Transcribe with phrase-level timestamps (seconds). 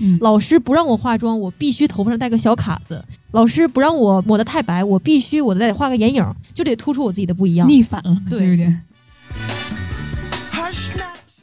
[0.00, 2.96] 嗯老师不让我化妆，我必须头发上戴个小卡子；
[3.32, 7.68] 老师不让我抹得太白，我必须我得画个眼影，就得突出我自己的不一样。
[7.68, 8.82] 逆反了，对就有点。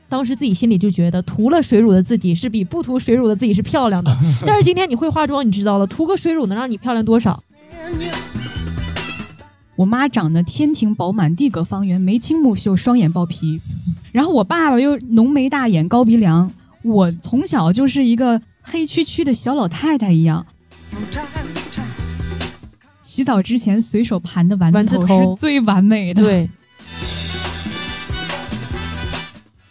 [0.10, 4.16] 当时自己心里就觉得，涂了水乳的自己是比不涂水乳的自己是漂亮的。
[4.46, 7.42] 但是今天你会化妆，你知道了，涂个水乳能让你漂亮多少？
[9.76, 13.60] 我妈长得天庭饱满，地阁方圆，眉清目秀，双眼爆皮。
[14.12, 16.52] 然后我爸爸又浓眉大眼，高鼻梁。
[16.84, 20.46] 我从小就是一个黑黢黢的小老太太一样。
[23.04, 26.50] 洗澡之前随手盘的丸子头是最完美的。，对。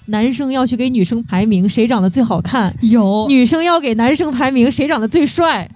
[0.06, 5.70] 男生要去给女生排名谁长得最好看，有女生要给男生排名谁长得最帅。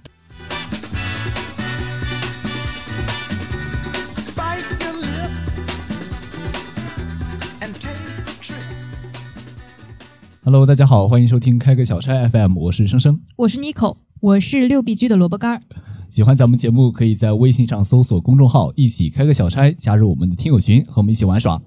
[10.47, 13.19] Hello，大家好，欢迎收听开个小差 FM，我是生生。
[13.35, 15.61] 我是 Nico，我是六必居的萝卜干儿。
[16.09, 21.61] 喜欢咱们节目，可以在微信上搜索公众号“一起开个小差”，加入我们的听友群，和我们一起玩耍。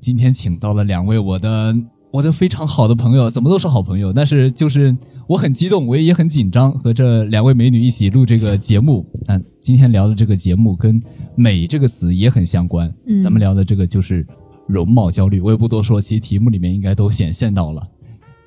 [0.00, 1.76] 今天请到了两位我的
[2.10, 9.04] 我的非常好的朋友，怎么都是好朋友，但是就是我很激动，我也很紧张，和这两位美女一起录这个节目。
[9.26, 10.98] 嗯，今天聊的这个节目跟
[11.36, 12.90] “美”这个词也很相关。
[13.06, 14.26] 嗯咱们聊的这个就是
[14.66, 17.88] 容貌焦虑，我也不多说，其实题目里面应该都显现到了。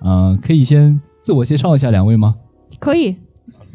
[0.02, 2.36] 嗯、可以先自我介绍一下两位吗？
[2.80, 3.16] 可以。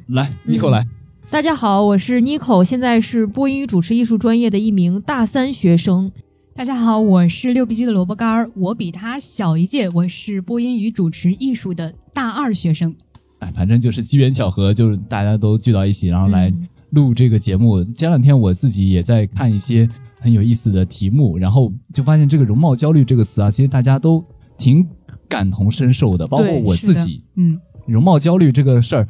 [0.08, 0.86] 来，妮蔻来。
[1.30, 6.10] 大家好，我是 Nico，现在是播音与主持艺术专业的一名大三学生。
[6.54, 12.94] 大家好，我是六必居的萝卜干儿，我比他小一届，我是播音与主持艺术的大二学生。
[13.38, 17.82] 哎，反正就是机缘巧合，就是大家都聚到一起，然后来嗯录这个节目。
[17.84, 19.88] 前两天我自己也在看一些
[20.20, 24.24] 很有意思的题目，然后就发现这个容貌焦虑这个词啊，其实大家都
[24.58, 24.86] 挺
[25.28, 27.24] 感同身受的，包括我自己。
[27.36, 29.08] 嗯，容貌焦虑这个事儿，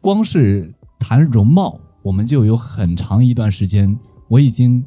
[0.00, 4.84] 光是谈容貌，我们就有很长一段时间，我已经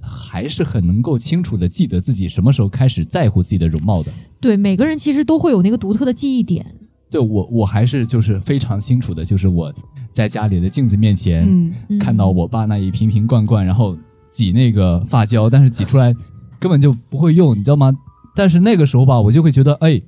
[0.00, 4.12] 还是很能够清楚的记得自己什么时候开始在乎自己的容貌的。
[4.40, 6.66] 对，每个人其实都会有那个独特的记忆点。
[7.08, 9.72] 对我，我还是就是非常清楚的，就是我
[10.12, 13.96] 在家里的镜子面前，嗯嗯看到我爸那一瓶瓶罐罐，然后
[14.36, 16.14] 挤那个发胶，但是挤出来
[16.60, 17.90] 根本就不会用，你知道吗？
[18.34, 19.98] 但是那个时候吧，我就会觉得，哎，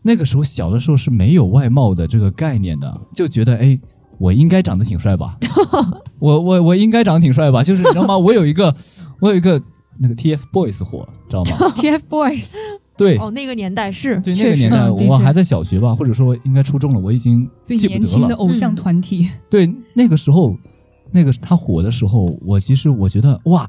[0.00, 3.78] 那个时候小的时候是没有外貌的这个概念的，就觉得，哎，
[4.16, 5.36] 我应该长得挺帅吧，
[6.18, 8.16] 我我我应该长得挺帅吧，就是你知道吗？
[8.16, 8.74] 我有一个，
[9.20, 9.60] 我有一个
[9.98, 11.68] 那个 TFBOYS 火，知道吗？
[11.76, 12.54] TFBOYS
[12.96, 13.18] 对。
[13.18, 18.34] 哦，那个年代是，对那个年代，嗯我还在小学吧，或者说应该初中了，我已经最记不得了年轻的。
[18.36, 20.56] 偶像团体，对，那个时候，
[21.10, 23.68] 那个他火的时候，我其实我觉得哇，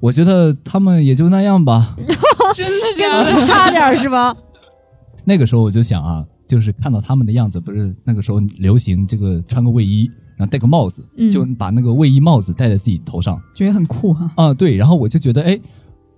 [0.00, 1.96] 我觉得他们也就那样吧。
[2.54, 4.34] 真的假的差点是吧？
[5.24, 14.30] 那个时候我就想啊，就是看到他们的样子，不是那个时候流行这个穿个卫衣，然后戴个帽子，嗯就把那个卫衣帽子戴在自己头上觉得很酷哈。
[14.36, 15.58] 啊，对，然后我就觉得哎。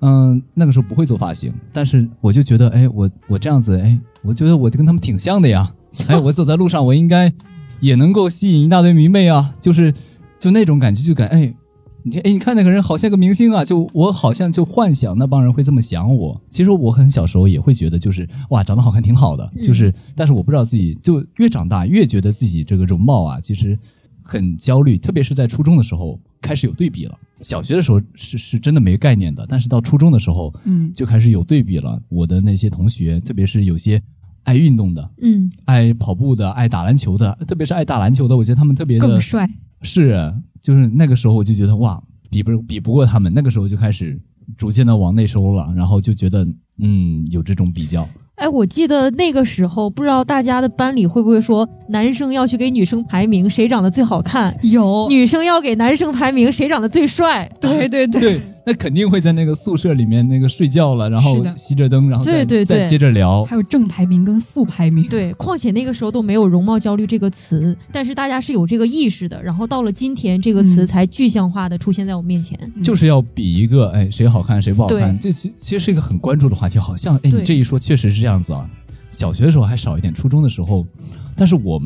[0.06, 5.72] 嗯，那个时候不会做发型，但是我就觉得，哎，我我这样子，哎，我觉得我跟他们挺像的呀，
[6.08, 7.32] 哎，我走在路上，我应该
[7.80, 9.94] 也能够吸引一大堆迷妹啊，就是
[10.44, 11.54] 就那种感觉，就感哎，
[12.02, 16.38] 你看，哎，你看那个人好像个明星啊，就我好像就幻想那帮人会这么想我。
[16.50, 23.78] 其实我很小时候也会觉得，就是哇，长得好看挺好的，就是，但是我不知道自己就越长大越觉得自己这个容貌啊，其实
[24.22, 27.18] 很焦虑，特别是在初中的时候开始有对比了。
[27.40, 31.98] 小学的时候是是真的没概念的，但是到初中的时候嗯，就开始有对比了。
[32.10, 34.00] 我的那些同学，特别是有些
[34.42, 39.48] 爱运动的、嗯，爱跑步的、爱打篮球的，特别是爱打篮球的，我觉得他们特别的更帅。
[39.84, 44.18] 是，就是那个时候我就觉得哇，比不比不过他们，那个时候就开始
[44.56, 46.44] 逐渐的往内收了，然后就觉得
[46.80, 48.08] 嗯有这种比较。
[48.36, 57.48] 哎，我记得那个时候，不知道大家的班里会不会说，男生要去给女生排名谁长得最好看，有，女生要给男生排名谁长得最帅。
[57.60, 63.44] 对对对，对，那肯定会在那个宿舍里面那个睡觉了，然后熄着灯，然后再对对对再接着聊。
[63.44, 65.06] 还有正排名跟负排名。
[65.08, 69.42] 对，况且那个时候都没有容貌焦虑这个词，但是大家是有这个意识的。
[69.42, 72.58] 然后到了今天，这个词嗯才具象化的出现在我面前。
[72.74, 76.78] 嗯就是要比一个，哎，谁好看谁不好看，这其其实是一个很关注的话题。
[76.78, 78.68] 好像，哎，你这一说确实是这样子啊。
[79.10, 80.84] 小学的时候还少一点，初中的时候，
[81.36, 81.80] 但是我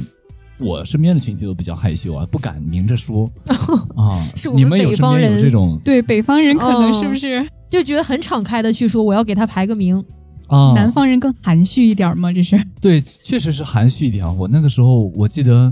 [0.59, 3.31] 我身边的群体都比较害羞啊，不敢明着说
[3.97, 4.25] 啊。
[4.35, 7.47] 是我们你们有身边有北方人这种对北方人可能哦是不是？
[7.71, 10.03] 就觉得很敞开的去说我要给他排个名。
[10.47, 10.73] 啊？
[10.75, 12.33] 南方人更含蓄一点吗？
[12.33, 14.33] 这是对，确实是含蓄一点啊。
[14.33, 15.71] 我那个时候我记得，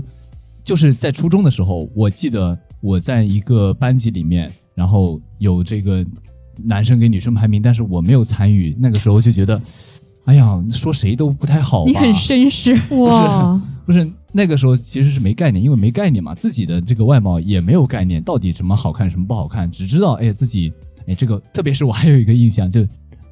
[0.63, 6.05] 就是在初中的时候，我记得我在一个班级里面，然后有这个
[6.63, 8.77] 男生给女生排名，但是我没有参与。
[8.79, 9.59] 那个时候就觉得，
[10.25, 11.89] 哎呀，说谁都不太好吧。
[11.89, 20.71] 你很绅士， 哇，不是那个时候其实是没概念，因为没概念嘛，自己的这个外貌也没有概念，到底什么好看什么不好看，只知道哎自己
[21.07, 22.85] 哎这个，特别是我还有一个印象，就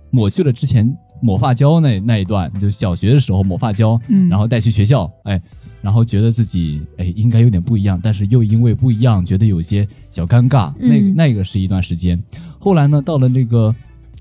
[0.09, 5.41] 抹去了之前抹发胶那那一段，就小学的时候抹发胶，嗯，然后带去学校，哎，
[5.81, 10.73] 然后觉得自己哎应该有点不一样，但是又因为不一样，觉得有些小尴尬。
[10.79, 12.21] 那嗯那个是一段时间。
[12.57, 13.73] 后来呢，到了那个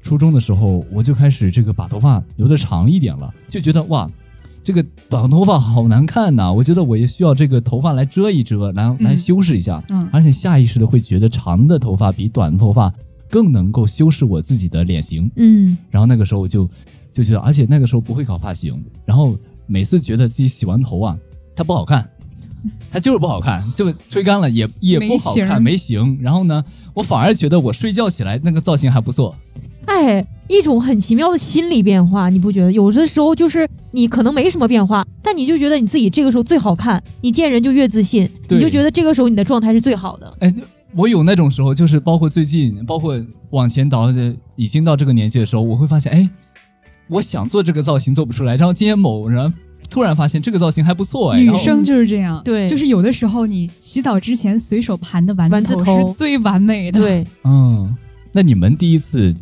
[0.02, 4.10] 初中的时候，我就开始这个把头发留的长一点了，就觉得哇，
[4.64, 9.84] 这个短头发好难看呐、我觉得我也需要这个头发来遮一遮，来来嗯修饰一下。
[9.90, 12.92] 嗯而且下意识的会觉得长的头发比短的头发
[13.28, 15.30] 更能够修饰我自己的脸型。
[15.36, 16.68] 嗯然后那个时候我就
[17.12, 21.16] 就觉得，而且那个时候不会搞发型，然后每次觉得自己洗完头啊，
[21.54, 22.08] 它不好看，
[22.90, 26.18] 它就是不好看，就吹干了也也不好看，没型。
[26.22, 26.64] 然后呢，
[26.94, 29.34] 我反而觉得我睡觉起来那个造型还不错。
[29.86, 32.72] 哎，一种很奇妙的心理变化，你不觉得？
[32.72, 40.34] 有的时候就是你可能没什么变化，但你就觉得你自己这个时候最好看，你见人就越自信，你就觉得这个时候你的状态是最好的。
[40.40, 40.54] 哎，
[40.96, 46.30] 我有那种时候，就是包括最近，包括往前倒，呃已经到这个年纪的时候，我会发现，哎，
[47.08, 49.52] 我想做这个造型做不出来，然后今天某人
[49.90, 57.96] 突然发现这个造型还不错，哎，女生就是这样，对就是有的时候你洗澡之前随手盘的丸子头丸子头是最完美的。，对，嗯，
[58.32, 59.34] 那你们第一次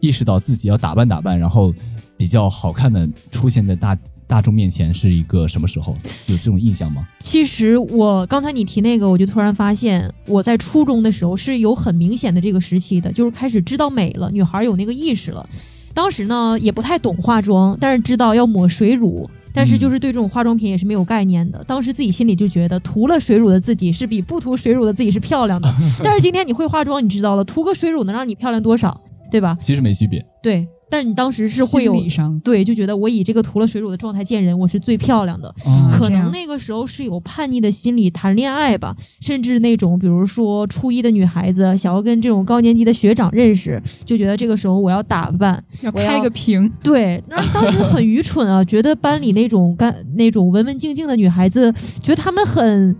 [0.00, 1.74] 意识到自己要打扮打扮，然后
[2.16, 3.96] 比较好看的出现在大
[4.26, 5.96] 大众面前是一个什么时候？
[6.26, 7.08] 有这种印象吗？
[7.20, 15.48] 其实我刚才你提那个，我就突然发现，我在初中的时候是有很明显的这个时期的，就是开始知道美了，女孩有那个意识了。
[15.94, 19.28] 当时呢也不太懂化妆，但是知道要抹水乳，
[19.58, 21.64] 但是就是对这种化妆品也是没有概念的。
[21.64, 25.68] 当时自己心里就觉得，涂了水乳的自己是比不涂水乳的自己是漂亮的。
[26.04, 29.00] 但是今天你会化妆，你知道了，涂个水乳能让你漂亮多少，
[29.32, 29.58] 对吧？
[29.60, 30.24] 其实没区别。
[30.40, 31.94] 对，但你当时是会有
[32.42, 35.48] 对，就觉得我以这个涂了水乳的状态见人，我是最漂亮的。
[35.64, 45.62] 哦可能那个时候是有叛逆的心理谈恋爱吧，甚至那种比如说初一的女孩子想要跟这种高年级的学长认识，就觉得这个时候我要打扮。
[45.82, 52.94] 要开个屏，对，那当时很愚蠢啊，觉得班里那种干那种文文静静的女孩子，觉得她们很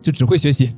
[0.00, 0.70] 就只会学习。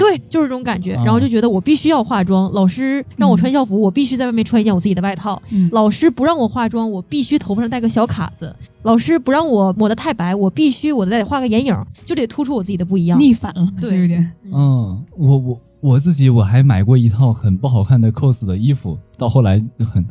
[0.00, 5.40] 对，就是这种感觉，啊然后就觉得我必须要化妆，老师让我穿校服，我必须在外面穿一件我自己的外套。
[5.50, 8.54] 嗯，老师不让我化妆，我必须头发上戴个小卡子。
[8.82, 11.76] 老师不让我抹得太白，我必须我得画个眼影，
[12.06, 13.20] 就得突出我自己的不一样。
[13.20, 14.32] 逆反了，对有点。
[14.44, 20.04] 嗯，我我我自己我还买过一套很不好看的 cos 的衣服，到后来很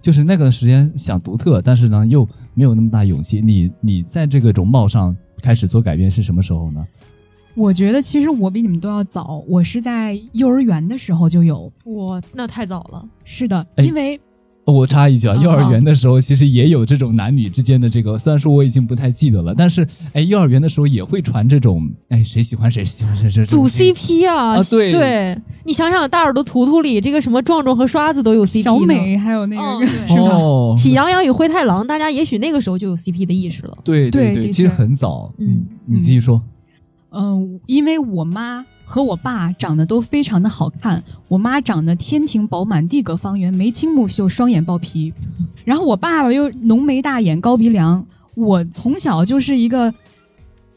[0.00, 3.40] 就是那个时间想独特，但是呢又没有那么大勇气。
[3.40, 6.84] 你你在这个容貌上开始做改变是什么时候呢？
[7.58, 11.70] 我觉得其实我比你们都要早，我是在幼儿园的时候就有。
[11.86, 13.04] 哇，那太早了。
[13.24, 14.18] 是的，哎因为
[14.64, 30.28] 我插一句啊，嗯幼儿园的时候其实也有这种男女之间的这个，虽然说我已经不太记得了，但是哎，幼儿园的时候也会传这种哎谁喜欢谁喜欢谁谁组 CP 啊，啊对对，你想想，大耳朵图图里这个什么壮壮和刷子都有 CP 小美还有那个、 是吧？
[30.28, 33.76] 哦，喜羊羊与灰太狼，大家也许那个时候就有 CP 的意识了。
[33.82, 35.34] 对对，对的其实很早。
[35.38, 36.36] 嗯你继续说。
[36.36, 36.42] 嗯、
[37.10, 45.12] 嗯因为我妈和我爸长得都非常的好看，我妈长得天庭饱满、地阁方圆、眉清目秀、双眼爆皮，
[45.64, 49.92] 然后我爸爸又浓眉大眼、高鼻梁，我从小就是一个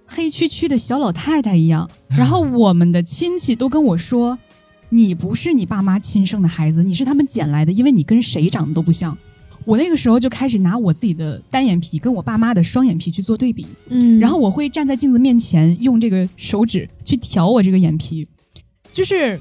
[0.06, 1.90] 黑黢黢的小老太太一样。
[2.10, 4.38] 然后我们的亲戚都跟我说
[4.90, 9.18] ：“你不是你爸妈亲生的孩子，你是他们捡来的，因为你跟谁长得都不像。”
[9.66, 18.28] 我那个时候就开始拿我自己的单眼皮跟我爸妈的双眼皮去做对比，嗯然后我会站在镜子面前，用这个手指去调我这个眼皮，
[18.92, 19.40] 就是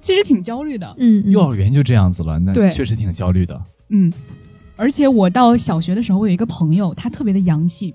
[0.00, 3.60] 其实挺焦虑的，嗯，嗯幼儿园就这样子了，那确实挺焦虑的。
[3.88, 4.12] 嗯。
[4.78, 7.94] 而且我到小学的时候，我有一个朋友，他特别的洋气，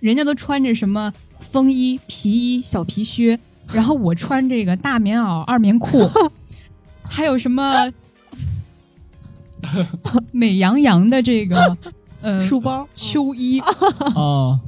[0.00, 3.38] 人家都穿着什么风衣、皮衣、小皮靴，
[3.74, 6.08] 然后我穿这个大棉袄、二棉裤，
[7.04, 7.92] 还有什么
[10.32, 11.76] 美羊羊的这个
[12.22, 13.60] 呃书包，秋衣，
[14.14, 14.58] 啊，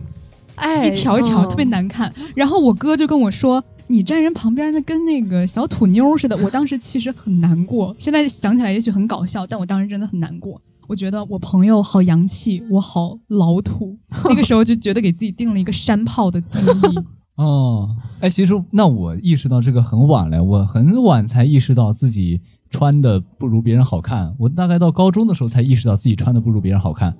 [0.56, 2.12] 哎，一条一条嗯特别难看。
[2.35, 10.61] 然后我哥就跟我说：“你站人旁边，那跟那个小土妞似的。”我当时其实很难过，现在想起来也许很搞笑，但我当时真的很难过。
[10.87, 13.97] 我觉得我朋友好洋气，我好老土。
[14.25, 16.99] 那个时候就觉得给自己定了一个山炮的定义。
[17.37, 17.88] 哦，
[18.20, 22.40] 哎，其实那我意识到这个很晚了，我很晚才意识到自己
[22.71, 24.35] 穿的不如别人好看。
[24.39, 27.15] 我大概到高中的时候才意识到自己穿的不如别人好看。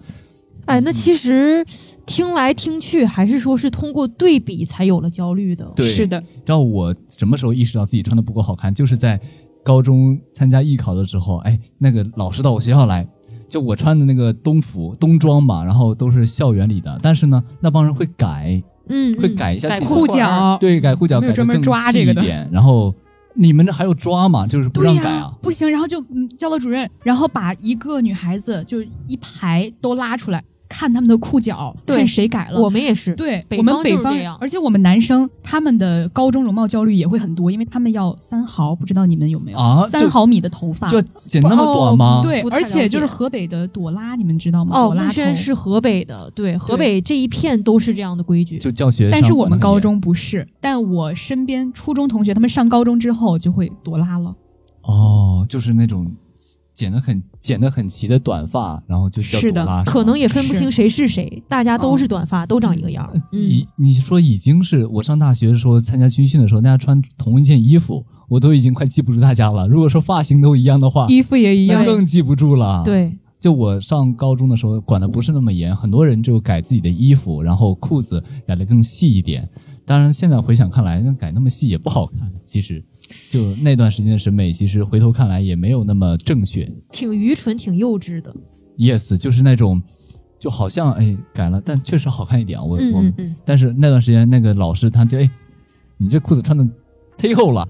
[0.67, 1.65] 哎，那其实
[2.07, 5.69] 听来听去，还是说是通过对比才有了焦虑的。
[5.75, 9.19] 对是的，知道我什么时候意识到自己穿的不够好看，就是在
[9.65, 13.09] 高中参加艺考的时候，哎，那个老师到我学校来，
[13.49, 22.95] 就我穿的那个冬服冬装嘛，然后都是校园里的，但是呢，那帮人会改，嗯，会嗯改改一下自己的裤裤脚，对，改裤脚改得更抓这个的细一点，然后
[23.35, 24.47] 你们这还有抓嘛？
[24.47, 25.33] 就是不、让改啊？
[25.43, 32.61] 不行，然后就嗯教导主任，然后把一个女孩子就一排都拉出来，看他们的裤脚，对看谁改了。
[32.61, 40.89] 我们也是，对北我们北方方就这样而且我们男生他们的高中容貌焦虑也会很多，因为他们要三毫，不知道你们有没有啊三毫米的头发。
[40.89, 42.21] 就剪那么短吗？
[42.23, 44.79] 对而且就是河北的朵拉，你们知道吗？
[44.79, 48.59] 哦，朵拉是河北的，对，河北这一片都是这样的规矩。
[48.59, 54.33] 就教学但是我们高中不是，但我身边初中同学他们上高中之后就会朵拉了。
[54.83, 56.11] 哦，就是那种
[56.81, 63.13] 剪得很剪得很齐的短发，然后就叫是的，可能也分不清谁是谁，大家都是短发，都长一个样儿。
[63.33, 69.69] 嗯，已你说已经是我上大学的时候参加军训的时候，大家穿同一件衣服，我都已经快记不住大家了。
[69.69, 79.47] 如果说发型都一样的话，衣服也一样，那更记不住了。，对，就我上高中的时候管的不是那么严，很多人就改自己的衣服，然后裤子改得更细一点。
[79.85, 82.30] 当然，现在回想看来，那改那么细也不好看。
[82.51, 82.83] 其实，
[83.31, 86.69] 就那段时间的审美，其实回头看来也没有那么正确。
[86.91, 88.35] 挺愚蠢，挺幼稚的。
[88.77, 89.81] Yes，就是那种，
[90.41, 92.59] 就好像哎改了，但确实好看一点。
[92.59, 95.31] 我、我嗯嗯嗯，但是那段时间那个老师他就哎，
[95.97, 96.67] 你这裤子穿的
[97.17, 97.69] 忒厚了。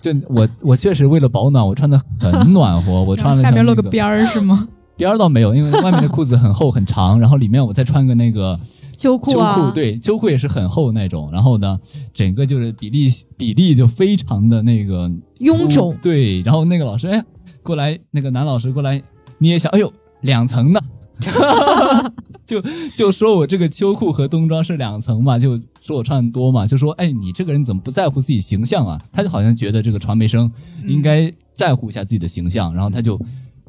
[0.00, 4.68] 就我我确实为了保暖，我穿的很暖和，我穿了后下面露个个边儿是吗？
[4.96, 8.60] 边儿倒没有，因为外面的裤子很厚很长，然后里面我再穿个那个
[8.96, 11.30] 秋裤秋啊，裤，对，秋裤也是很厚那种。
[11.30, 11.78] 然后呢，
[12.14, 17.22] 整个就是比例比例就非常的那个臃肿对，然后那个老师哎
[17.62, 19.02] 过来，那个男老师过来
[19.38, 20.82] 捏一下，哎呦，两层的，
[22.46, 22.62] 就
[22.96, 29.00] 就说我这个秋裤和冬装是两层嘛，就说我穿的多嘛，就说哎你这个人怎么不在乎自己形象啊？
[29.12, 30.50] 他就好像觉得这个传媒生
[30.86, 33.20] 应该在乎一下自己的形象，然后他就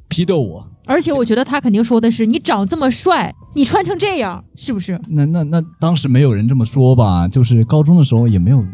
[0.08, 0.68] 批斗我。
[0.86, 5.00] 而且我觉得他肯定说的是你长这么帅，你穿成这样，是不是？
[5.10, 7.28] 那那那当时没有人这么说吧？
[7.28, 8.66] 就是高中的时候也没有，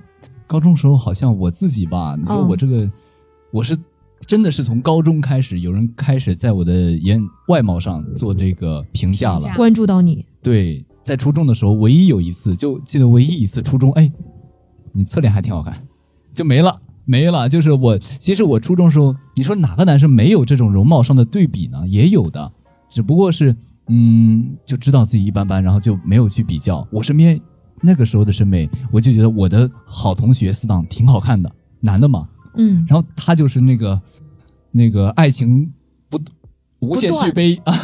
[0.45, 2.87] 高中时候好像我自己吧，你说嗯我这个、
[3.51, 3.75] 我是
[4.27, 14.11] 真的是从高中开始，有人开始在我的颜外貌上做这个评价了关注到你，对，在初中的时候，唯一有一次，就记得唯一一次初中，哎，
[14.91, 15.75] 你侧脸还挺好看，
[16.35, 16.79] 就没了。
[17.05, 17.97] 没了，就是我。
[17.97, 21.83] 其实我初中时候，你说哪个男生没有这种容貌上的对比呢？
[21.87, 22.51] 也有的，
[22.89, 23.55] 只不过是，
[23.87, 26.87] 嗯，就知道自己一般般，然后就没有去比较。
[26.91, 27.39] 我身边
[27.81, 32.27] 那个时候的审美，我就觉得我的好同学死党挺好看的，男的嘛。
[32.55, 33.99] 嗯，然后他就是那个
[34.71, 35.71] 那个爱情
[36.09, 36.19] 不
[36.79, 37.75] 无限续杯啊，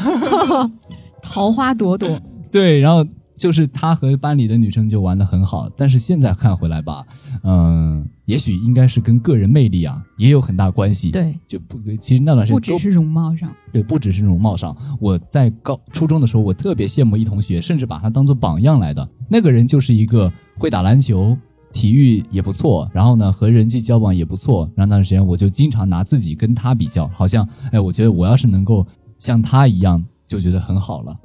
[1.22, 2.20] 桃花朵朵，
[2.52, 3.06] 对，然后
[3.40, 7.06] 就是他和班里的女生就玩的很好，但是现在看回来吧，
[7.44, 14.76] 嗯、也许应该是跟个人魅力啊也有很大关系。，对，就不，其实那段时间不只是容貌上，对，不只是容貌上。
[15.00, 19.08] 我在高初中的时候，我特别羡慕一同学，甚至把他当做榜样来的。
[19.30, 21.38] 那个人就是一个会打篮球，
[21.72, 24.70] 体育也不错，然后呢和人际交往也不错。
[24.76, 28.86] 然后那段时间我就经常拿自己跟他比较，好像哎，我觉得我要是能够
[29.18, 31.18] 像他一样，就觉得很好了。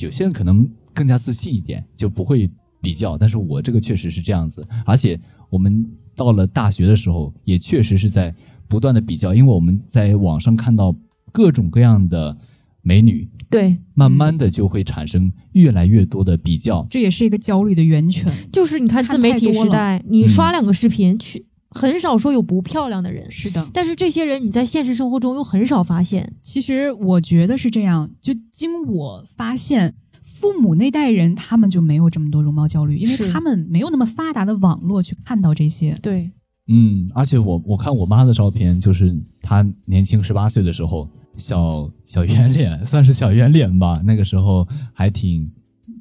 [0.00, 4.66] 有些人可能更加自信一点，就不会比较，但是我这个确实是这样子。
[4.84, 5.18] 而且
[5.50, 8.34] 我们到了大学的时候，也确实是在
[8.68, 10.94] 不断的比较，因为我们在网上看到
[11.30, 12.36] 各种各样的
[12.82, 16.86] 美女，对，慢慢的就会产生越来越多的比较。
[16.90, 18.32] 这也是一个焦虑的源泉。
[18.52, 26.34] 就是你看看自媒体时代，你嗯刷两个视频，去很少说有不漂亮的人，是的，但是这些人你在现实生活中又很少发现。
[26.42, 28.10] 其实我觉得是这样。
[28.20, 29.94] 就经我发现，
[30.42, 35.96] 父母那代人他们就没有这么多容貌焦虑，因为他们没有那么发达的网络去看到这些。
[36.02, 36.28] 对，
[36.66, 44.02] 嗯，而且我我看我妈的照片，就是她年轻十八岁的时候，小小圆脸，算是小圆脸吧。
[44.04, 45.48] 那个时候还挺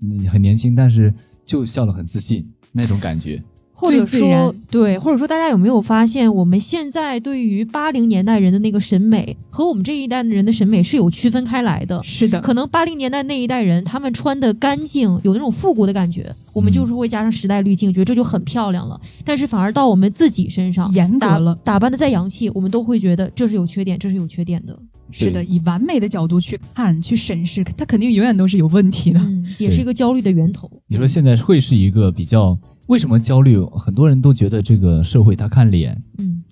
[0.01, 1.13] 嗯很年轻，但是
[1.45, 3.41] 就笑得很自信那种感觉。
[3.81, 11.99] 或者说对，或者说大家有没有发现，我们现在对于八零年代人的那个审美和我们这一代人的审美是有区分开来的。
[12.03, 19.01] 是的，可能八零年代那一代人，他们穿的干净，有那种复古的感觉，我们嗯就是会加上时代滤镜，觉得这就很漂亮了。
[19.25, 21.57] 但是反而到我们自己身上，严格了。
[21.63, 24.77] 打扮的再洋气，我们都会觉得这是有缺点，这是有缺点的。
[25.13, 29.19] 是的，以完美的角度去看、去审视，它肯定永远都是有问题的。
[29.19, 30.71] 嗯，也是一个焦虑的源头。
[30.87, 32.57] 你说现在会是一个比较
[32.91, 33.57] 为什么焦虑？
[33.57, 36.43] 很多人都觉得这个社会他看脸，嗯，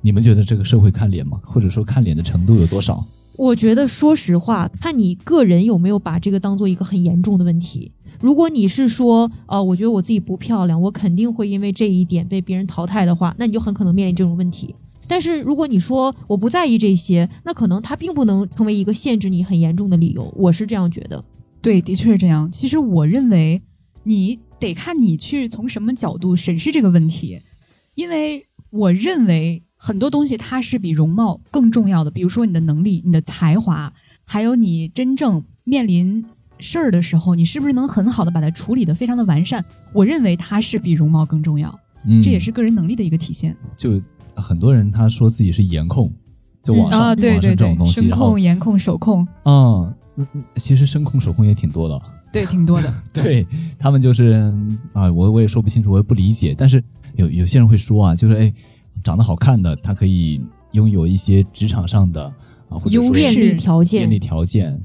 [0.00, 1.38] 你们觉得这个社会看脸吗？
[1.44, 3.04] 或者说看脸的程度有多少？
[3.36, 7.92] 我觉得说实话，看你个人有没有把这个当做一个很严重的问题。
[8.20, 14.74] 如果你是说，呃，我觉得我自己不漂亮，我肯定会因为这一点被别人淘汰的话，那你就很可能面临这种问题。
[15.06, 20.32] 但是如果你说我不在意这些，那可能它并不能成为一个限制你很严重的理由。
[20.38, 21.22] 我是这样觉得。
[21.60, 22.50] 对，的确是这样。
[22.50, 23.60] 其实我认为，
[24.04, 27.40] 你得看你去从什么角度审视这个问题，
[27.94, 33.92] 因为我认为很多东西它是比容貌更重要的，比如说你的能力、你的才华，
[34.24, 36.24] 还有你真正面临
[36.58, 39.64] 事儿的时候，你是不是能很好的把它处理的非常的完善？
[39.92, 41.76] 我认为它是比容貌更重要，
[42.06, 43.56] 嗯，这也是个人能力的一个体现。
[43.76, 44.00] 就
[44.34, 46.12] 很多人他说自己是颜控，
[46.62, 49.94] 就网上、啊，对对对网上这种，东西，声控、颜控、手控，嗯
[50.56, 52.00] 其实声控手控也挺多的。
[52.32, 52.92] 对，挺多的。
[53.12, 53.46] 对
[53.78, 54.52] 他们就是
[54.94, 56.54] 啊，我我也说不清楚，我也不理解。
[56.56, 56.82] 但是
[57.16, 58.52] 有有些人会说啊，就是哎，
[59.04, 60.40] 长得好看的，他可以
[60.72, 62.24] 拥有一些职场上的
[62.68, 64.80] 啊，或者说优势便利条件便利条件，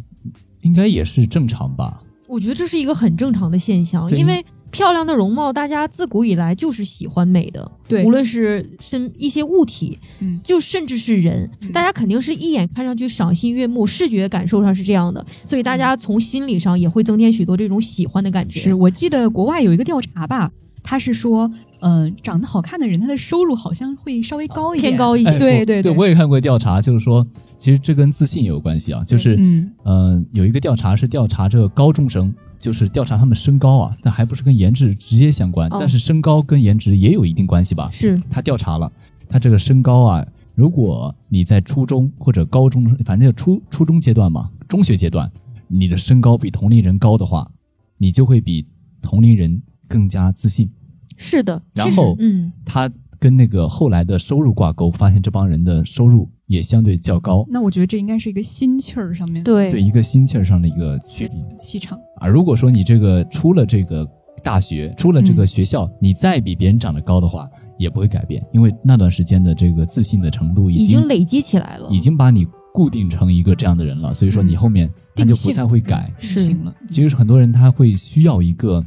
[0.62, 2.02] 应该也是正常吧？
[2.28, 4.46] 我觉得这是一个很正常的现象，因为
[4.78, 8.06] 漂亮的容貌，大家自古以来就是喜欢美的，对。
[8.06, 10.40] 无论是身一些物体，嗯。
[10.44, 11.72] 就甚至是人，嗯。
[11.72, 18.60] 大家肯定是一眼看上去赏心悦目，视觉感受上是这样的，所以大家从心理上也会增添许多这种喜欢的感觉。
[18.60, 20.52] 是我记得国外有一个调查吧，
[20.84, 25.34] 他是说，呃，长得好看的人，他的收入好像会稍微高一点，偏高一点。
[25.34, 25.84] 哎对对对。
[25.92, 27.26] 对我也看过调查，就是说，
[27.58, 29.04] 其实这跟自信也有关系啊。
[29.08, 29.72] 就是嗯。
[29.84, 37.90] 呃，有一个调查是调查这个高中生，就是调查他们身高啊，但还不是跟颜值直接相关，哦但是身高跟颜值也有一定关系吧？
[37.92, 38.92] 是他调查了，
[39.30, 45.32] 他这个身高啊，如果你在初中或者高中，反正就初初中阶段嘛，中学阶段，
[45.68, 47.50] 你的身高比同龄人高的话，
[47.98, 48.66] 你就会比
[49.02, 50.70] 同龄人更加自信。
[51.18, 61.38] 是的，然后嗯，他跟那个后来的收入挂钩，发现这帮人的收入也相对较高，那我觉得这应该是一个心气儿上面对对一个心气儿上的一个区别。
[61.58, 61.98] 气场。
[62.18, 64.08] 啊，如果说你这个出了这个
[64.44, 65.48] 大学，出了这个嗯。
[65.48, 76.12] 学校，你再比别人长得高的话，也不会改变，因为那段时间的这个自信的程度已经经累积起来了，已经把你固定成一个这样的人了，所以说你后面他就不再会改。
[76.18, 76.40] 是。
[76.40, 78.84] 行了，其实很多人他会需要一个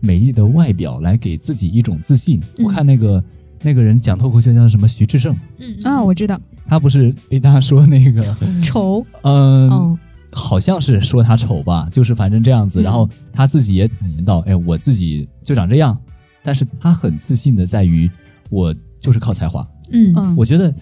[0.00, 2.40] 美丽的外表来给自己一种自信。
[2.58, 2.64] 嗯。
[2.64, 3.22] 我看那个
[3.62, 4.88] 那个人讲脱口秀叫什么？
[4.88, 5.76] 徐志胜，嗯。
[5.84, 9.70] 啊，我知道，他不是被大家说那个丑，嗯。
[9.70, 9.98] 嗯
[10.32, 12.80] 好像是说他丑吧，就是反正这样子。
[12.80, 12.84] 嗯。
[12.84, 15.98] 然后他自己也坦言到，哎，我自己就长这样，
[16.44, 18.08] 但是他很自信的在于，
[18.48, 19.68] 我就是靠才华。
[19.90, 20.12] 嗯。
[20.14, 20.72] 嗯，我觉得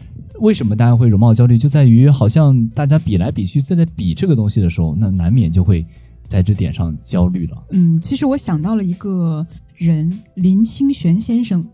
[0.41, 5.83] 为什么大家会容貌焦虑，就在于好像大家比来比去，在在比这个东西的时候，那难免就会
[6.27, 7.57] 在这点上焦虑了。
[7.71, 11.69] 嗯，其实我想到了一个人，林清玄先生，嗯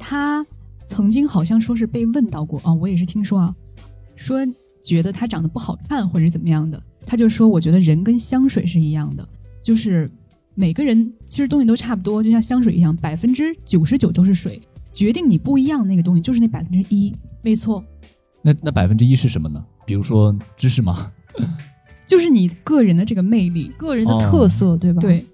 [0.00, 0.44] 他
[0.88, 3.54] 曾经好像说是被问到过啊，我也是听说啊，
[4.16, 4.38] 说
[4.82, 9.28] 觉得他长得不好看或者怎么样的，他就说我觉得人跟香水是一样的，
[9.62, 10.10] 就是
[10.54, 14.60] 每个人其实东西都差不多，就像香水一样，百分之九十九都是水，
[14.92, 17.84] 决定你不一样那个东西就是那百分之一，没错，
[18.42, 19.62] 那那百分之一是什么呢？
[19.84, 21.12] 比如说知识吗？
[22.06, 23.70] 就是你个人的这个魅力。
[23.78, 25.00] 个人的特色，对吧？。
[25.00, 25.24] 对，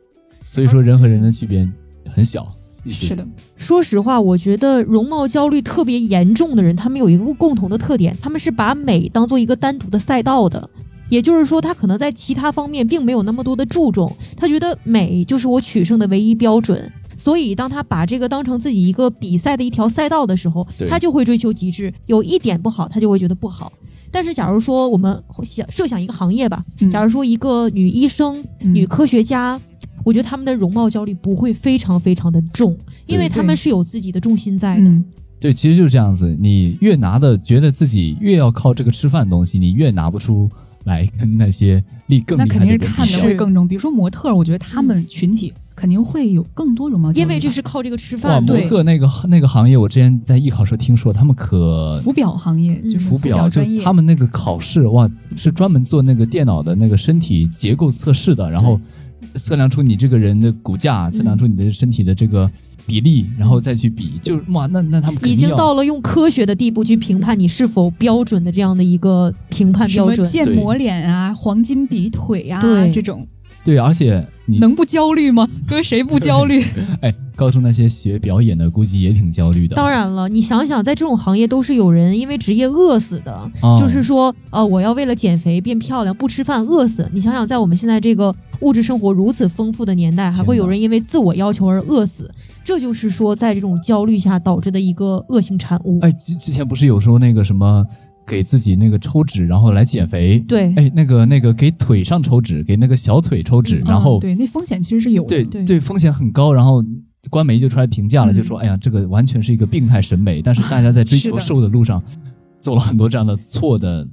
[0.51, 1.67] 所以说人和人的区别
[2.13, 2.55] 很小。
[2.93, 10.69] 是的，说实话，我觉得容貌焦虑特别严重的人，他们有一个共同的特点，他们是把美当做一个单独的赛道的。
[11.09, 16.91] 也就是说，他可能在其他方面并没有那么多的注重，他觉得美就是我取胜的唯一标准。
[17.17, 21.93] 所以，当他把这个当成自己一个比赛的一条赛道的时候，他就会追求极致。
[22.07, 23.73] 有一点不好，他就会觉得不好。
[24.11, 29.61] 但是，假如说我们想设想一个行业吧，嗯假如说一个女医生、嗯女科学家，
[30.07, 34.89] 我觉得他们的容貌焦虑不会非常非常的重，因为他们是有自己的重心在的。
[34.89, 35.05] 嗯
[35.41, 36.35] 对，其实就是这样子。
[36.41, 40.49] 你越拿的觉得自己越要靠这个吃饭的东西，你越拿不出
[40.85, 43.67] 来跟那些力更那厉害的肯定是看的会更重。
[43.67, 48.55] 比如说模特，我觉得他们群体肯定会有更多容貌焦虑，因为这是靠这个吃，饭的。
[48.55, 58.81] 模特那个那个行业，我之前在艺考时候听说，他们可浮表行业，嗯就是浮表就专业，他们那个考试哇，是专门做那个电脑的那个身体结构测试的，然后
[59.37, 62.51] 测量出你这个人的骨架，测量出你的身体的这个
[62.87, 70.29] 比例，然后再去比，就是哇，那那他们已经到了用科学的地步去评判你是否标准的这样的一个评判什么标准。
[70.29, 73.27] 建模脸啊、黄金比腿啊对这种，
[73.65, 75.49] 对，而且你能不焦虑吗？
[75.67, 76.65] 哥谁不焦虑？
[77.01, 83.33] 哎，高中那些学表演的估计也挺焦虑的，当然了，你想想，在这种行业都是有人因为职业饿死的，
[83.63, 87.09] 哦就是说，呃，我要为了减肥变漂亮，不吃饭饿死。
[87.13, 92.33] 你想想，在我们现在这个物质生活如此丰富的年代，还会有人因为自我要求而饿死，
[92.65, 95.99] 这就是说，在这种焦虑下导致的一个恶性产物。
[96.01, 97.85] 哎，之之前不是有说那个什么
[98.27, 105.29] 给自己那个抽脂，然后来减肥，对，哎，那个那个给腿上抽脂，给那个小腿抽脂，然后嗯对，那风险其实是有的。
[105.29, 106.53] 对对对，风险很高。
[106.53, 106.85] 然后
[107.31, 112.03] 官媒就出来评价了，嗯就说：“哎呀，这个完全是一个病态审美。”但是大家在追求瘦的路上，
[112.61, 114.07] 走了很多这样的错的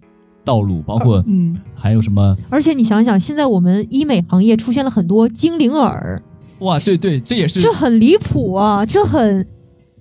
[0.43, 6.21] 道路，包括嗯，还有什么而且你想想，现在我们医美行业出现了很多精灵耳，
[6.59, 8.85] 哇，对对，这也是这很离谱啊！
[8.85, 9.45] 这很，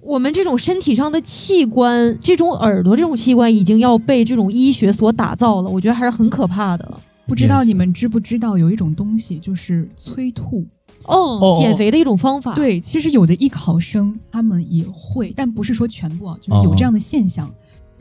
[0.03, 6.99] 我们这种身体上的器官，这种耳朵这种器官已经要被这种医学所打造了，我觉得还是很可怕的。
[7.27, 10.67] 不知道你们知不知道有一种东西就是催吐？
[11.05, 17.49] 哦哦，减肥的一种方法。，对，其实有的艺考生他们也会，但不是说全部啊，就是有这样的现象。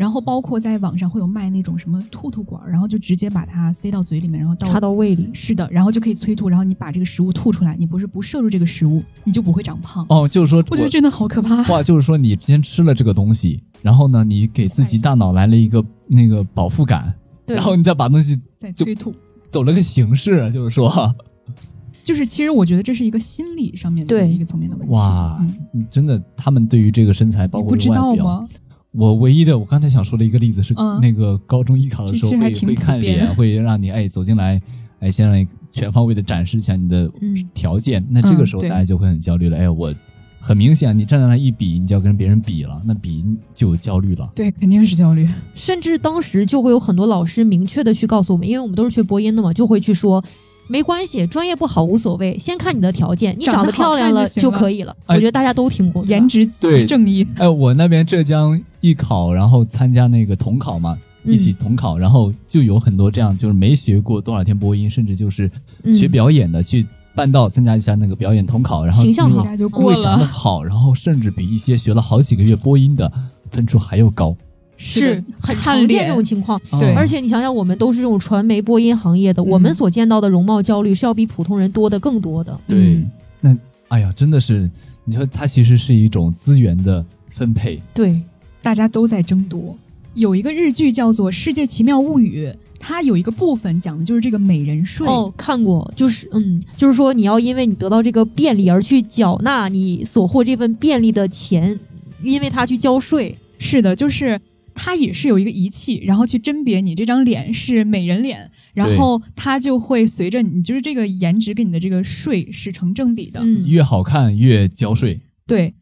[0.02, 5.30] 然后包括在网上会有卖那种什么吐吐管，然后就直接把它塞到嘴里面，然后到插到胃里。
[5.32, 10.04] 是的，然后就可以催吐，然后你把这个食物吐出来，你不是不摄入这个食物，你就不会长胖。
[10.10, 11.62] 哦，就是说我觉得真的好可怕。
[11.72, 17.14] 哇，就是说你先吃了这个东西，然后呢，你给自己大脑来了一个那个饱腹感，
[17.46, 19.14] 对然后你再把东西再催吐，
[19.52, 21.16] 走了个形式，就是说，
[22.04, 24.92] 就是其实我觉得这是一个心理上面的一个层面的问题。
[24.92, 25.38] 哇
[25.76, 28.50] 嗯，真的，他们对于这个身材，包你不知道吗？
[28.92, 34.62] 我唯一的，我刚才想说的一个例子是，嗯那个高中艺考的时候会会看脸，会让你哎走进来，
[35.00, 38.06] 哎先让你全方位的展示一下你的嗯条件。
[38.10, 39.94] 那这个时候大家就会很焦虑了，哎，我
[40.40, 43.24] 很明显，你站在那一比，你就要跟别人比了，那比
[43.56, 44.30] 就有焦虑了。
[44.36, 45.28] 对，肯定是焦虑。
[45.56, 50.24] 甚至当时就会有很多老师明确的去告诉我们，因为我们都是学播音的嘛，就会去说。
[50.68, 54.96] 没关系，专业不好无所谓，先看你的条件，你 长得漂亮了就可以了。
[55.06, 65.50] 哎我觉得大家都听过，颜值即正义，哎，我那边浙江艺考，然后参加那个统考嘛，嗯一起统考，然后就有很多这样，就是没学过多少天播音，甚至就是
[65.84, 70.26] 嗯学表演的，去办道参加一下那个表演统考，然后形象好人家就因过为长得。
[70.26, 73.12] 好，然后甚至比一些学了好几个月播音的
[73.50, 74.36] 分数还要高。
[74.84, 76.60] 是很看常见这种情况。
[76.72, 82.60] 对哦而且你想想，我们都是这种传媒播音行业的，我们嗯所见到的容貌焦虑是要比普通人多的更多的。
[82.68, 83.56] 对，嗯那
[83.90, 84.68] 哎呀，真的是，
[85.06, 87.80] 你说它其实是一种资源的分配。
[87.94, 88.20] 对，
[88.62, 89.78] 大家都在争夺。
[90.14, 92.48] 有一个日剧叫做《世界奇妙物语》，
[92.80, 95.08] 它有一个部分讲的就是这个美人税。
[95.08, 101.80] 哦，看过，就是嗯，就是说你要因为你得到这个便利而去缴纳你所获这份便利的钱，
[102.24, 103.38] 因为他去交税。
[103.58, 104.42] 是的，就是
[104.74, 113.40] 它也是有一个仪器，然后去甄别你这张脸是美人脸，然后它就会随着你就是这个颜值跟你的这个税是成正比的。
[113.44, 115.74] 嗯，越好看越交税，对，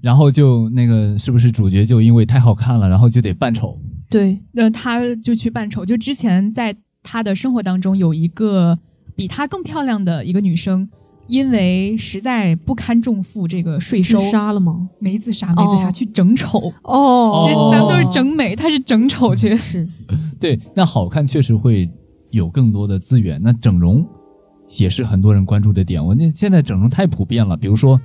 [0.00, 3.78] 然后就那个是不是主角就因为太好看了，然后就得扮丑？
[4.10, 5.84] 对，那他就去扮丑。
[5.84, 8.78] 就之前在他的生活当中有一个
[9.14, 10.88] 比他更漂亮的一个女生。
[11.28, 14.88] 因为实在不堪重负这个税收，自杀了吗？
[14.98, 16.72] 没自杀，没自杀，哦去整丑。
[16.82, 19.54] 哦咱们都是整美，他是整丑去。
[19.54, 19.86] 是，
[20.40, 21.86] 对，那好看确实会
[22.30, 23.38] 有更多的资源。
[23.42, 24.02] 那整容
[24.78, 26.02] 也是很多人关注的点。
[26.02, 28.00] 我那现在整容太普遍了，比如说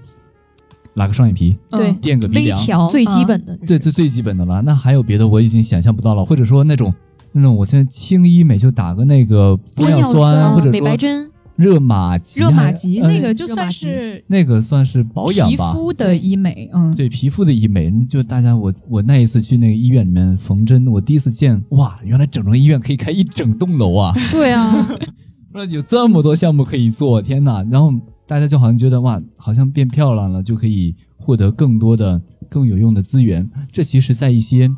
[0.95, 3.59] 拉个双眼皮，对嗯垫个鼻梁，最基嗯本的。
[3.65, 4.61] 这这最基本的了。
[4.61, 6.23] 那还有别的，我已经想象不到了。
[6.23, 6.93] 或者说那种
[7.31, 15.57] 那种，我现在轻医美就打个那个玻尿酸啊或者说美白针，热玛吉，热玛吉呃那个就算是那个算是保养皮。
[15.57, 24.13] 肤的医美，嗯，对皮肤的医美，就大家我我那一次去那个医院里面缝针，我第一次见哇，原来整容医院可以开一整栋楼啊！
[24.31, 24.87] 对啊，
[25.53, 27.63] 那有这么多项目可以做，天哪！
[27.69, 27.93] 然后
[28.25, 33.49] 大家就好像觉得哇，好像变漂亮了就可以获得更多的更有用的资源。
[33.71, 34.69] 这其实，在一些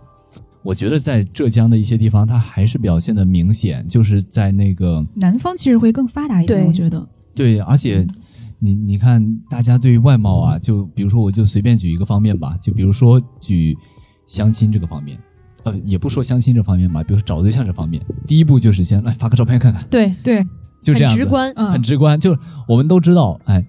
[0.63, 7.07] 我觉得在浙江的一些地方，它还是表现的明显，就是在那个南方其实会更发达一点，我觉得。
[7.33, 8.05] 对，而且
[8.59, 13.77] 你你看，大家对于外貌啊，就比如说，我就随便举一个方面吧，就比如说举
[14.27, 15.17] 相亲这个方面。
[15.63, 20.45] 呃，也不说相亲这方面吧，比如说找对象这方面，第一步就是先来发个照片看看，对，对，
[20.85, 21.51] 就这样，很直观。
[21.55, 22.19] 嗯，很直观。
[22.19, 23.65] 就是我们都知道，哎，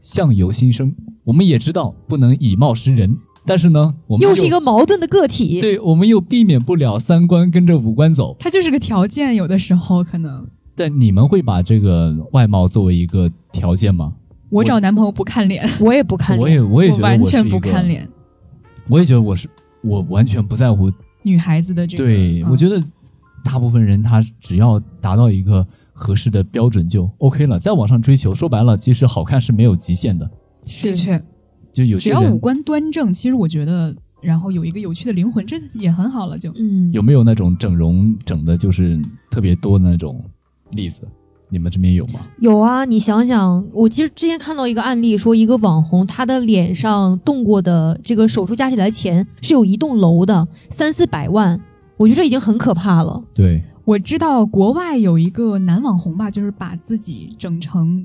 [0.00, 5.60] 相由心生，我们也知道不能以貌识人，但是呢，我们又是一个矛盾的个体。
[5.60, 8.36] 对，我们又避免不了三观跟着五官走。
[8.40, 14.12] 它就是个条件，有的时候可能但你们会把这个外貌作为一个条件吗？
[14.50, 18.08] 我找男朋友不看脸，我也不看脸我也，我也觉得完全不看，脸。
[18.88, 19.48] 我也觉得我是
[19.82, 20.90] 我完全不在乎。
[21.22, 22.80] 女孩子的这个，对，嗯我觉得
[23.44, 25.66] 大部分人他只要达到一个
[25.98, 30.30] 合适的标准就 OK 了，再往上追求，说白了，其实好看是没有极限的。
[30.62, 31.20] 的确，
[31.72, 36.38] 就有些只要五官端正，其实我觉得，然后有一个有趣的灵魂，这也很好了。
[36.38, 40.22] 就嗯，有没有那种整容整的就是特别多的那种
[40.72, 41.08] 例子？
[41.48, 42.26] 你们这边有吗？
[42.40, 51.60] 有啊，你想想，我其实之前看到一个案例，说一个网红他的脸上动过的这个手术加起来钱是有一栋楼的，三四百万，
[51.96, 53.22] 我觉得这已经很可怕了。
[53.32, 58.04] 对，我知道国外有一个男网红吧，就是把自己整成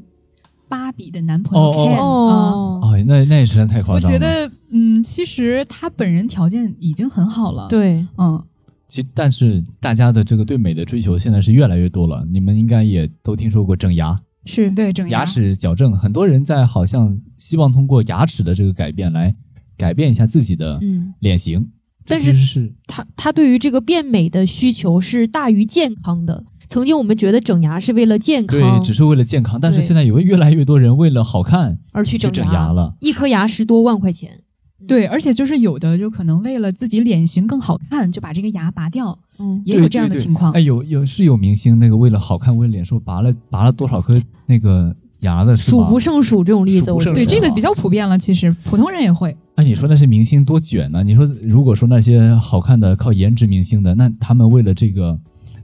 [0.69, 1.97] 芭比的男朋友哦哦 Ken 啊。
[1.97, 4.19] 哦，哦，那那也实在太夸我张了。
[4.19, 8.41] 觉得，嗯，其实他本人条件已经很好了。，对，嗯，
[8.87, 12.23] 其实但是大家的这个对美的追求现在是越来越多了。
[12.31, 14.69] 你们应该也都听说过整牙，是。
[14.69, 15.21] 对整牙。
[15.21, 19.35] 牙齿矫正，很多人在好像希望通过牙齿的这个改变来
[19.75, 26.43] 改变一下自己的嗯，脸型，这但是是他他对于这个变美的需求是大于健康的。
[26.67, 32.95] 曾经我们觉得整牙是为了健康对，只是为了健康，但是现在有越来越多人为了好看而去整去整牙了。
[33.01, 34.41] 一颗牙十多万块钱。
[34.87, 40.59] 对，而且就是有的就可能为了自己脸型更好看，就把这个牙拔掉，嗯，也有这样的情况哎，。
[40.59, 49.35] 有有是有明星那个为了好看，为了脸瘦，拔了拔了多少颗那个牙的，是数吗不胜数这种例子，数不我觉得对，数这个比较普遍了，其实普通人也会。
[49.55, 55.19] 哎，你说那些明星多卷呢、你说如果说那些好看的靠颜值明星的，那他们为了这个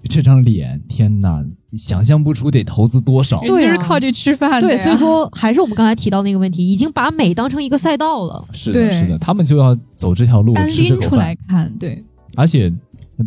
[0.09, 1.43] 这张脸，天哪，
[1.77, 3.39] 想象不出得投资多少。
[3.41, 8.45] 对啊就是靠这吃饭的对，呀所以说还是我们刚才提到那个问题，已经把美当成一个赛道了。
[8.53, 11.37] 是的，对是的，他们就要走这条路，单吃这口拎出来饭。
[11.47, 12.03] 看，对，
[12.35, 12.71] 而且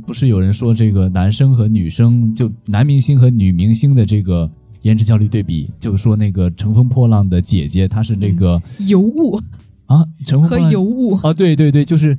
[0.06, 4.48] 不是有人说这个男生和女生，就男明星和女明星的这个
[4.82, 9.40] 颜值焦虑对比，就是说那个乘风破浪的姐姐，她是那个、尤物。
[9.86, 12.16] 啊，乘风和破浪尤物，啊，对对对，就是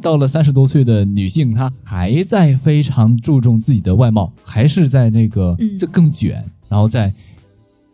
[0.00, 5.76] 到了三十多岁的女性，她还在非常注重自己的外貌，还是在那个嗯。
[5.76, 7.12] 这更卷，然后在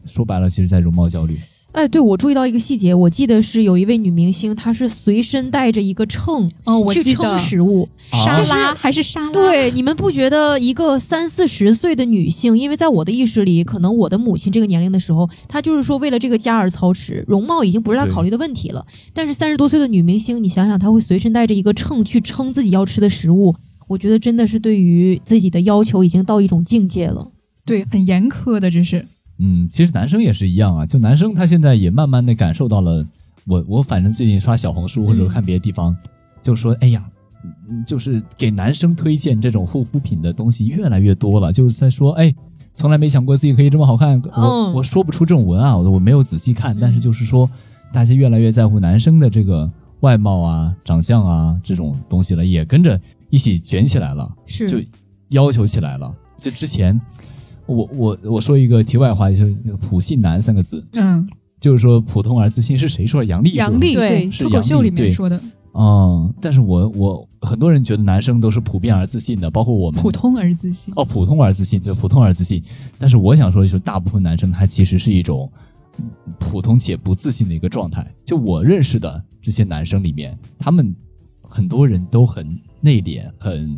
[0.05, 1.39] 说白了，其实在容貌焦虑。
[1.75, 7.89] 哎，对我注意到一个细节，我记得是有一位女明星，她是随身带着一个秤哦，我去称食物。
[8.13, 18.87] 沙啊拉还是沙拉，对，你们不觉得一个三四十岁的女性，因为在我的意识里，可能我的母亲这个年龄的时候，她就是说为了这个家而操持，容貌已经不是她考虑的问题了。
[19.13, 23.53] 但是三十多岁的女明星，你想想，她会随身带着一个秤去称自己要吃的食物，
[23.89, 27.33] 我觉得真的是对于自己的要求已经到一种境界了。
[27.67, 29.05] 对，很严苛的，这是
[29.39, 33.07] 嗯，其实男生也是一样啊，就男生他现在也慢慢的感受到了，
[33.47, 35.97] 我我反正最近刷小红书或者看别的地方，
[36.43, 37.05] 就说哎呀，
[37.69, 42.35] 嗯就是给男生推荐这种护肤品的东西越来越多了，就是在说哎。
[42.77, 47.49] 从来没想过自己可以这么好看，我、嗯我说不出这种文啊，我我没有仔细看，但是就是说，
[47.93, 49.71] 大家越来越在乎男生的这个
[50.01, 54.29] 外貌啊、长相啊这种东西了，也跟着一起卷起来了。
[54.45, 54.79] 是就
[55.29, 56.13] 要求起来了。
[56.37, 57.01] 就之前，
[57.67, 61.27] 我我我说一个题外话，就是那个“普信男”三个字，嗯，
[61.61, 63.27] 就是说普通而自信是谁说的？
[63.27, 65.41] 杨丽杨笠对脱口秀里杨笠对面说的
[65.73, 70.95] 哦、但是我我很多人觉得男生都是普遍而自信的，包括我们普通而自信。
[70.95, 72.63] 哦，普通而自信，对，普通而自信。
[72.97, 75.51] 但是我想说的就是，大部分男生他其实是一种
[76.39, 78.09] 普通且不自信的一个状态。
[78.25, 80.95] 就我认识的这些男生里面，他们
[81.43, 83.77] 很多人都很内敛，很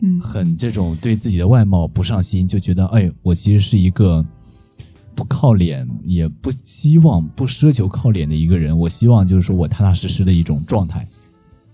[0.00, 4.24] 嗯，很这种对自己的外貌不上心，就觉得哎，我其实是一个
[5.14, 8.76] 不靠脸，也不希望不奢求靠脸的一个人。
[8.78, 11.06] 我希望就是说我踏踏实实的一种状态。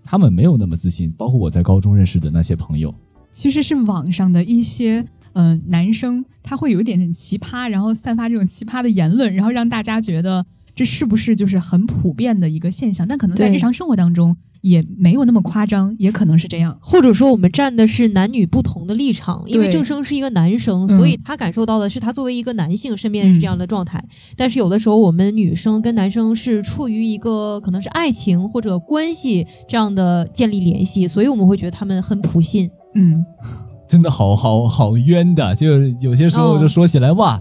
[0.04, 2.94] 他们没有那么自信，包括我在高中认识的那些朋友。
[3.30, 13.08] 其实是网上的一些呃男生，他会有一点点奇葩，然后散发这种奇葩的言论，然后让大家觉得这是不是就是很普遍的一个现象？
[13.08, 16.77] 但可能在日常生活当中也没有那么夸张，也可能是这样。
[16.81, 24.03] 或者说我们站的是男女不同的立场，因为对郑生是一个男生，嗯所以他感受到的是他作为一个男性身边是这样的状态。
[24.37, 32.70] 但是有的时候我们女生跟男生是处于一个可能是爱情或者关系这样的建立联系，所以我们会觉得他们很普信。
[32.94, 33.25] 嗯，
[33.88, 35.66] 真的好好好冤的，就
[36.01, 37.40] 有些时候哦就说起来、哇，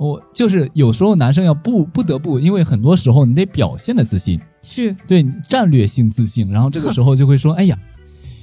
[0.00, 7.78] 我就是有时候男生要不不得不，因为很多时候你得表现的自信，是，对战略性自信，然后这个时候就会说， 哎呀，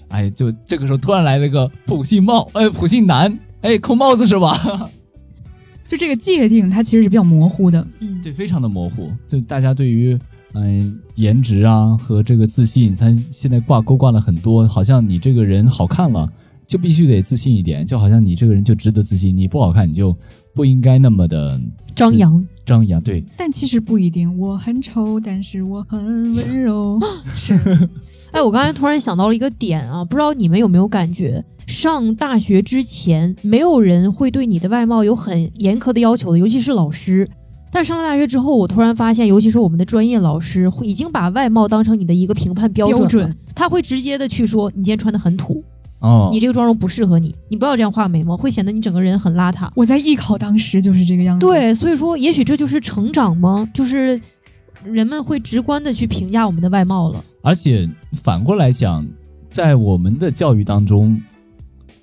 [0.09, 4.89] 哎，就这个时候突然来了个普信帽，哎，普信男，哎，扣帽子是吧？
[5.87, 7.85] 就这个界定它其实是比较模糊的。
[7.99, 10.17] 嗯，对，非常的模糊，就大家对于。
[10.53, 16.27] 嗯，颜值啊和这个自信，他现在挂钩挂了很多，好像你这个人好看了，
[16.65, 20.17] 就必须得自信一点，就好像你这个人就值得自信，你不好看你就
[20.57, 21.57] 不应该那么的
[21.95, 22.99] 张扬张扬。
[22.99, 26.99] 对，但其实不一定，我很丑，但是我很温柔。
[27.35, 27.53] 是
[28.31, 37.29] 哎，我刚才突然想到了一个点啊，不知道你们有没有感觉，上大学之前，没有人会对你的外貌有很严苛的要求的，尤其是老师。
[37.71, 43.07] 但是上了大学之后，我突然发现，尤其是我们的专业老师，会已经把外貌当成你的一个评判标准了。
[43.07, 45.63] 标准他会直接的去说，你今天穿的很土，
[45.99, 49.69] 哦，你这个妆容不适合你，你不要这样画眉毛，会显得你整个人很邋遢。
[49.75, 53.67] 我在艺考当时就是这个样子。，对，所以说，也许这就是成长吗？
[53.73, 54.19] 就是
[54.83, 57.23] 人们会直观的去评价我们的外貌了。
[57.41, 57.89] 而且
[58.21, 59.07] 反过来讲，
[59.49, 61.19] 在我们的教育当中，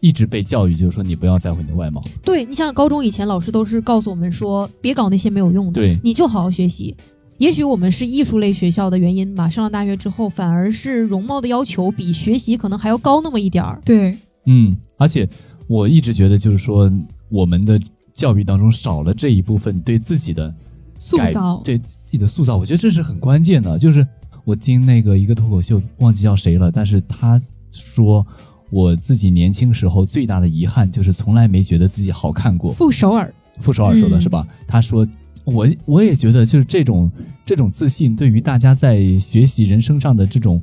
[0.00, 6.96] 一直被教育就是说你不要在乎你的外貌，对你想想，高中以前老师都是告诉我们说，别搞那些没有用的，对你就好好学习。
[7.38, 13.80] 也许我们是艺术类学校的原因吧，上了大学之后，反而是容貌的要求比学习可能还要高那么一点儿。
[13.84, 14.16] 对，
[14.46, 15.28] 嗯，而且
[15.66, 16.90] 我一直觉得就是说
[17.28, 17.80] 我们的
[18.14, 20.54] 教育当中少了这一部分对自己的
[20.94, 23.76] 塑造，对自己的塑造，我觉得这是很关键的。
[23.78, 24.06] 就是
[24.44, 28.24] 我听那个一个脱口秀，忘记叫谁了，但是他说
[28.70, 32.72] 我自己年轻时候最大的遗憾就是从来没觉得自己好看过。
[32.72, 34.46] 傅首尔，傅首尔说的嗯是吧？
[34.68, 35.04] 他说
[35.44, 37.10] 我我也觉得就是这种
[37.44, 40.60] 这种自信对于大家在学习人生上的这种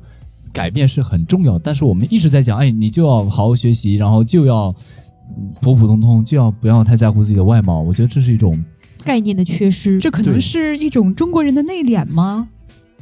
[0.52, 1.58] 改变是很重要。
[1.60, 4.74] 但是我们一直在讲，哎，你就要好好学习，然后就要
[5.38, 7.80] 嗯普普通通，就要不要太在乎自己的外貌。
[7.80, 8.58] 我觉得这是一种
[9.04, 10.00] 概念的缺失。
[10.00, 12.48] 这可能是一种中国人的内敛吗？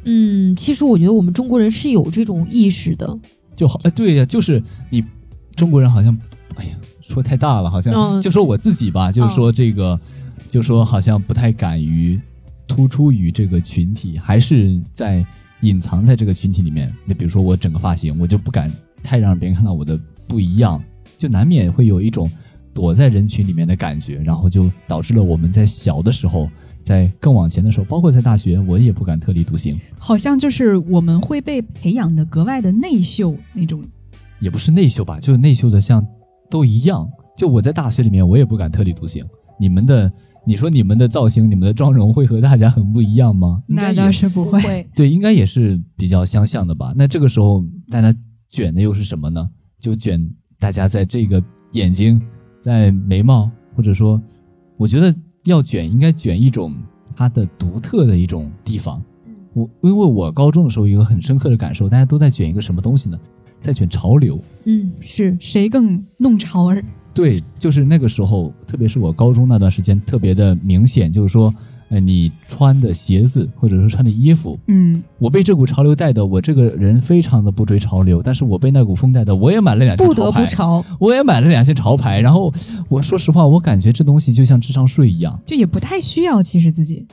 [0.03, 3.17] 嗯，其实我觉得我们中国人是有这种意识的。
[3.55, 5.03] 就好，哎，对呀，就是你
[5.55, 6.17] 中国人好像，
[6.55, 9.99] 哎呀，说太大了，好像、嗯就说我自己吧，就是说这个，
[10.49, 12.19] 就说好像不太敢于
[12.67, 15.25] 突出于这个群体，还是在
[15.61, 16.93] 隐藏在这个群体里面。
[17.07, 18.71] 就比如说我整个发型，我就不敢
[19.03, 20.81] 太让别人看到我的不一样，
[21.17, 22.29] 就难免会有一种
[22.73, 26.49] 躲在人群里面的感觉，然后就导致了我们在小的时候。
[26.81, 33.83] 在更往前的时候，包括在大学，我也不敢特立独行，好像就是我们会被培养的格外的内秀那种。
[34.39, 36.03] 也不是内秀吧，就是内秀的像
[36.49, 37.07] 都一样。
[37.37, 39.23] 就我在大学里面，我也不敢特立独行。
[39.59, 40.11] 你们的，
[40.49, 43.61] 你说你们的造型、你们的妆容会和大家很不一样吗？
[43.67, 46.91] 那倒是不会，会， 对，应该也是比较相像的吧。
[46.95, 48.11] 那这个时候大家
[48.49, 49.47] 卷的又是什么呢？
[49.79, 51.39] 就卷大家在这个
[51.73, 52.19] 眼睛、
[52.63, 54.19] 在眉毛，或者说，
[54.75, 56.75] 我觉得要卷应该卷一种
[57.15, 58.99] 它的独特的一种地方。
[59.53, 63.19] 我因为我高中的时候有一个很深刻的感受，大家都在卷一个什么东西呢？
[63.61, 64.39] 在卷潮流。
[64.65, 66.83] 嗯，是谁更弄潮儿？
[67.13, 71.53] 对，就是那个时候，特别是我高中那段时间，特别的明显，就是说，
[71.89, 80.85] 呃，你穿的鞋子或者说穿的衣服，嗯，我被这股潮流带的，我这个人非常的不追潮流，但是我被那股风带的，我也买了两件不得潮牌，不潮。
[80.99, 82.53] 我也买了两件潮牌，然后
[82.87, 87.05] 我说实话，我感觉这东西就像智商税一样，就也不太需要，其实自己。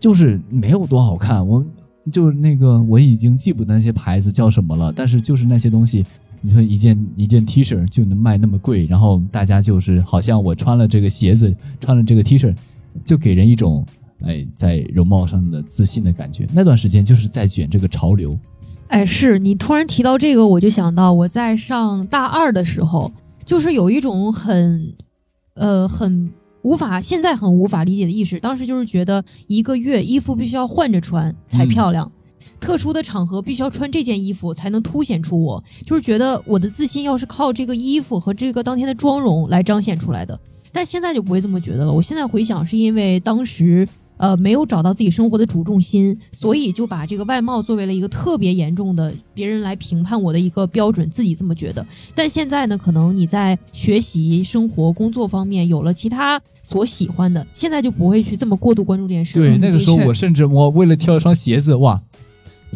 [0.00, 1.64] 就是没有多好看，我
[2.10, 6.04] 就那个我已经记不得那些牌子叫什么了，但是就是那些东西，
[6.44, 12.52] 你说一件一件 T 恤就能卖那么贵，然后大家就是好像我穿了这个鞋子，穿了这个 T 恤，
[13.04, 13.86] 就给人一种
[14.24, 16.46] 哎在容貌上的自信的感觉。
[16.52, 18.36] 那段时间就是在卷这个潮流，
[18.88, 23.12] 哎，是你突然提到这个，我就想到我在上大二的时候，
[23.44, 24.94] 就是有一种很，
[25.54, 26.30] 呃，很
[26.62, 28.40] 无法现在很无法理解的意识。
[28.40, 32.10] 当时就是觉得一个月衣服必须要换着穿才嗯漂亮，
[32.62, 40.38] 特殊的场合必须要穿这件衣服才能凸显出我，就是觉得我的自信要是靠这个衣服和这个当天的妆容来彰显出来的。
[40.70, 41.92] 但现在就不会这么觉得了。
[41.92, 51.84] 我现在回想，是因为当时呃没有找到自己生活的主重心，所以就把这个外貌作为了一个特别严重的别人来评判我的一个标准，自己这么觉得。
[52.14, 59.46] 但现在呢，可能你在学习、生活、工作方面有了其他所喜欢的，现在就不会去这么过度关注这件事了。
[59.46, 62.00] 对，嗯那个时候我甚至我为了挑一双鞋子，哇，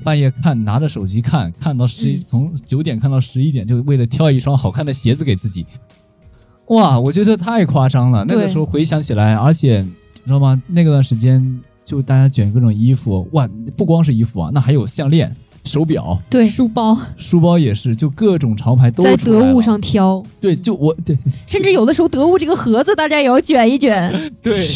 [0.04, 5.66] 半夜看拿着手机看，看到十一、嗯从九点看到十一点，就为了挑一双好看的鞋子给自己。
[6.68, 8.24] 哇，我觉得太夸张了。
[8.26, 10.60] 那个时候回想起来，而且你知道吗？
[10.66, 24.12] 那个段时间就大家卷各种衣服，哇，不光是衣服啊，那还有项链、手表、对，书包， 书包也是，就各种潮牌都在得物上挑，对，就我对 甚至有的时候得物这个盒子，大家也要卷一卷。
[24.42, 24.66] 对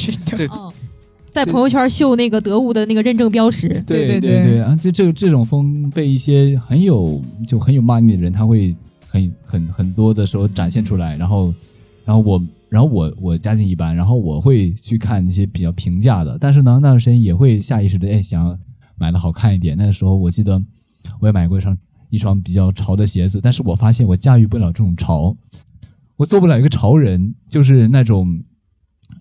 [1.30, 3.68] 在朋友圈秀那个得物的那个认证标识。
[3.86, 8.74] 对对对对对啊，这这这种风被一些很有就很有 money 的人，他会
[9.06, 11.54] 很很很多的时候展现出来，然后
[12.04, 18.58] 然后我然后我我家境一般，然后我会去看一些比较平价的，但是呢，那段时间也会下意识的哎想
[18.98, 19.76] 买的好看一点。
[19.78, 20.60] 那时候我记得
[21.20, 21.76] 我也买过一双
[22.10, 25.36] 一双比较潮的鞋子，但是我发现我驾驭不了这种潮，
[26.16, 28.42] 我做不了一个潮人，就是那种。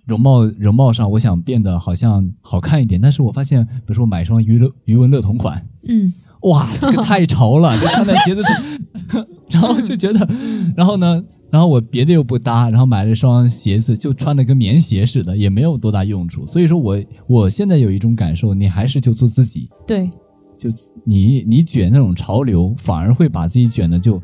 [0.10, 10.28] 容貌容貌上，我想变得好像好看一点，但是我发现，比如说我买一双余乐余文乐同款，嗯，哇，这个太潮了， 就穿在鞋子上， 然后就觉得，
[10.76, 16.47] 然后呢，然后我别的又不搭，然后买了一双鞋子，就穿的跟棉鞋似的，也没有多大用处。
[16.47, 20.10] 所以说我我现在有一种感受，你还是就做自己，对，
[20.57, 20.70] 就
[21.05, 24.22] 你你卷那种潮流，反而会把自己卷的就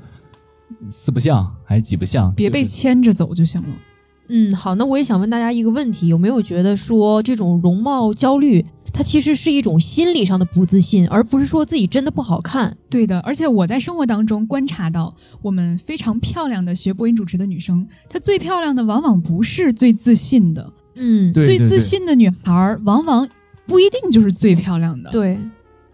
[0.89, 3.67] 四不像，还几不像，别被牵着走就行了。
[4.27, 12.75] 嗯，好，那我也想问大家一个问题：有没有觉得说这种容貌焦虑，它其实是一种心理上的不自信，而不是说自己真的不好看？
[12.89, 23.27] 对的，而且我在生活当中观察到，我们非常漂亮的学播音主持的女生，她最漂亮的往往不是最自信的，嗯，对对对最自信的女孩儿往往
[23.67, 25.37] 不一定就是最漂亮的。，对，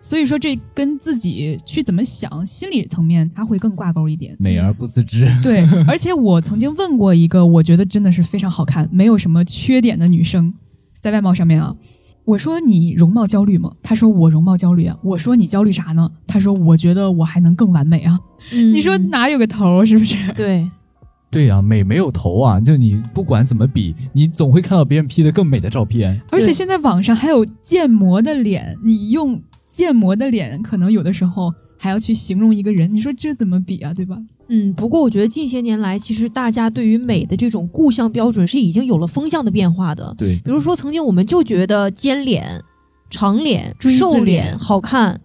[0.01, 4.35] 所以说这跟自己去怎么想，心理层面它会更挂钩一点。
[4.39, 5.31] 美而不自知。
[5.41, 10.51] 对，而且我曾经问过一个我觉得真的是非常好看、没有什么缺点的女生，
[10.99, 11.75] 在外貌上面啊，
[12.25, 13.71] 我说你容貌焦虑吗？
[13.83, 14.97] 她说我容貌焦虑啊。
[15.03, 16.09] 我说你焦虑啥呢？
[16.25, 18.19] 她说我觉得我还能更完美啊。
[18.51, 20.17] 嗯你说哪有个头儿是不是？
[20.33, 20.67] 对，
[21.29, 22.59] 对呀、美没有头啊！
[22.59, 26.19] 就你不管怎么比，你总会看到别人 P 的更美的照片。
[26.31, 29.39] 而且现在网上还有建模的脸，你用
[29.71, 33.91] 建模的脸，可能有的时候还要去形容一个人，你说这怎么比啊？
[33.93, 34.17] 对吧？
[34.49, 40.13] 嗯，不过我觉得近些年来，其实大家对于美的这种固象标准是已经有了风向的变化的。
[40.17, 42.61] 对，比如说，曾经我们就觉得尖脸、
[43.09, 45.21] 长脸、瘦脸脸好看，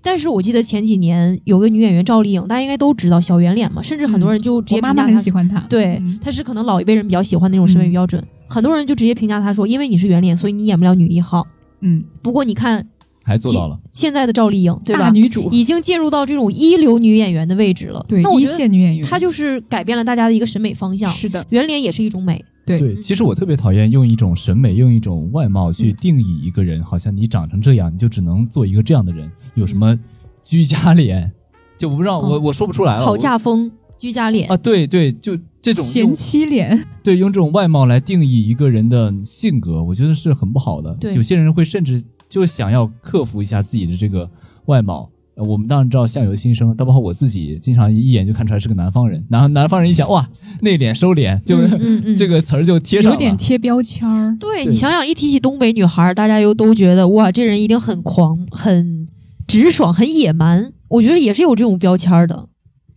[0.00, 5.60] 但是我记得前几年有个女演员赵丽颖，大家应该都知道小圆脸嘛，甚至很多人就直我妈妈接评价她很喜欢她。
[5.68, 11.46] 对，嗯她是可能老一辈人比较喜欢那种审美标准，很多人就直接评价她说，因为你是圆脸，所以你演不了女一号。
[11.80, 12.86] 嗯，不过你看
[13.24, 13.78] 还做到了。
[13.90, 15.10] 现在的赵丽颖，对吧？
[15.10, 18.04] 女主，已经进入到这种一流女演员的位置了。
[18.08, 21.10] 对一那我觉得线女演员，她就是改变了大家的一个审美方向。
[21.12, 29.30] 是的，圆脸也是一种美，对对，其实我特别讨厌用一种审美、用一种外貌去定义一个人，好像你长成这样，你就只能做一个这样的人。
[29.54, 29.98] 有什么
[30.44, 31.30] 居家脸，
[31.76, 33.04] 就我不知道，我嗯我说不出来了。
[33.04, 34.48] 好我嫁风、居家脸。
[34.48, 40.94] 啊，对对，就这种贤妻脸，对用这种外貌来定义一个人的性格，我觉得是很不好的。
[41.00, 44.30] 对有些人会甚至就想要克服一下自己的这个
[44.66, 45.10] 外貌。
[45.36, 49.24] 呃我们当然知道相由心生，但包括我自己，经常一眼就看出来是个南方人。
[49.30, 50.28] 然后 南方人一想，哇，
[50.60, 53.14] 内敛收敛，就、是嗯嗯 这个词儿就贴上了。
[53.14, 54.36] 有点贴标签儿。
[54.38, 59.06] 对对你想想，一提起东北女孩，大家又都觉得哇，这人一定很狂、很
[59.46, 60.72] 直爽、很野蛮。
[60.88, 62.48] 我觉得也是有这种标签的。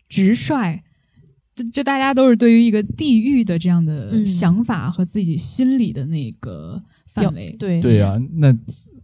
[0.09, 0.81] 直率，
[1.55, 6.77] 这这大家都是对于一个地域的这样的嗯想法和自己心里的那个
[7.07, 7.55] 范围。
[7.57, 8.51] 对对啊，那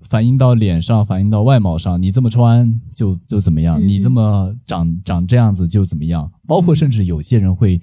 [0.10, 6.32] 反映到脸上，反映到外貌上，你这么穿就就怎么样，嗯你这么长长这样子就怎么样。
[6.48, 7.80] 包括甚至有些人会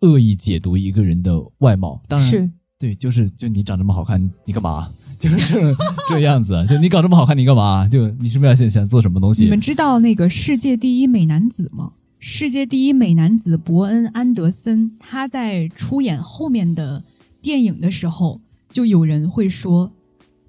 [0.00, 4.90] 恶意解读一个人的外貌，当然是对，就是就你长这么好看，你干嘛？
[5.20, 5.74] 就是这
[6.08, 7.86] 这样子，就你搞这么好看，你干嘛？
[7.86, 9.44] 就你是不是要想想做什么东西？
[9.44, 11.92] 你们知道那个世界第一美男子吗？
[12.18, 17.04] 世界第一美男子伯恩·安德森，他在出演后面的
[17.42, 19.92] 电影的时候，就有人会说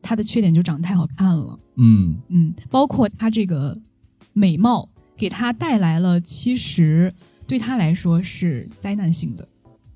[0.02, 1.60] 他的缺点就长得太好看了。
[1.78, 3.78] 嗯，嗯，包括他这个
[4.34, 4.88] 美貌
[5.18, 7.14] 给他带来了，其实
[7.47, 9.47] 对他来说是灾难性的。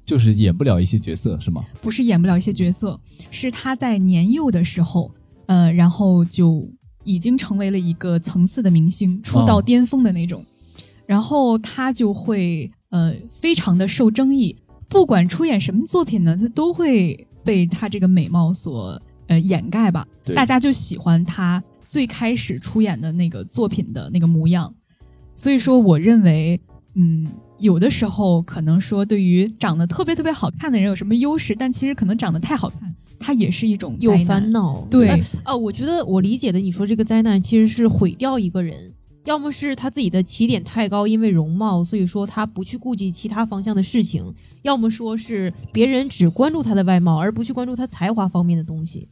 [0.06, 1.66] 就是演不了一些角色是吗？
[1.82, 3.00] 不是演不了一些角色，
[3.32, 5.12] 是他在年幼的时候，
[5.48, 6.70] 呃，然后就
[7.04, 10.46] 已经成为了一个层次的明星，出道哦巅峰的那种，
[11.08, 14.56] 然后他就会呃非常的受争议，
[14.88, 24.74] 不管出演什么作品呢，他都会被他这个美貌所呃掩盖吧，大家就喜欢他最开始出演的那个作品的那个模样，
[25.36, 26.60] 所以说我认为，
[26.96, 27.28] 嗯，
[27.60, 34.86] 有的时候可能说对于长得特别特别好看的人有什么优势，但其实可能长得太好看，它也是一种有烦恼。
[34.90, 38.94] 对哎啊，我觉得我理解的，你说这个灾难其实是毁掉一个人，
[39.26, 44.24] 要么是他自己的起点太高，因为容貌，所以说他不去顾及其他方向的事情；
[44.64, 49.08] 要么说是别人只关注他的外貌，而不去关注他才华方面的东西。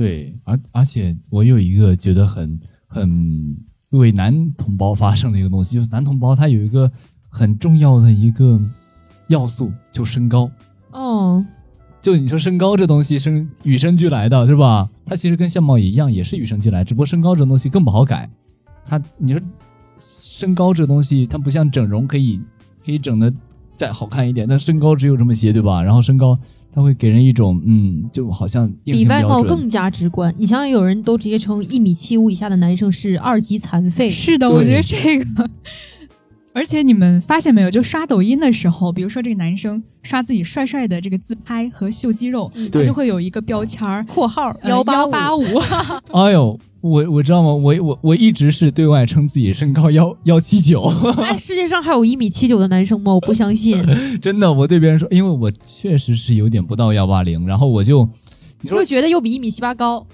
[0.00, 3.54] 对，而而且我有一个觉得很很
[3.90, 6.90] 为男同胞发生的一个东西，就是男同胞他有一个
[7.28, 8.58] 很重要的一个
[9.28, 10.50] 要素，就身高。
[10.92, 11.44] 哦，
[12.00, 14.88] 就你说身高这东西生与生俱来的，是吧？
[15.04, 18.30] 它其实跟相貌也一样，也是与生俱来，只不过身高这东西更不好改。
[18.86, 19.42] 它你说
[20.08, 22.40] 身高这东西，它不像整容可以
[22.82, 23.30] 可以整的
[23.76, 25.82] 再好看一点，但身高只有这么些，对吧？
[25.82, 26.40] 然后身高
[26.72, 29.04] 它会给人一种嗯，就好像比。
[29.06, 30.34] 外貌更加直观。
[30.38, 34.08] 你想想，有人都直接称一米七五以下的男生是二级残废。
[34.10, 35.50] 是的，我觉得这个。
[36.52, 45.44] 而且你们发现没有，就刷抖音的时候，比如说这个男生刷自己帅帅的这个自拍和秀肌肉，他就会有一个标签儿，括号呃幺八八五，
[46.12, 47.52] 哎呦，我我知道吗？
[47.52, 50.82] 我我我一直是对外称自己身高幺 幺七九，
[51.18, 53.14] 哎，世界上还有一米七九的男生吗？
[53.14, 53.84] 我不相信。
[54.20, 58.08] 真的，我对别人说，因为我确实是有点不到幺八零，然后我就
[58.62, 60.04] 你说会觉得又比一米七八高。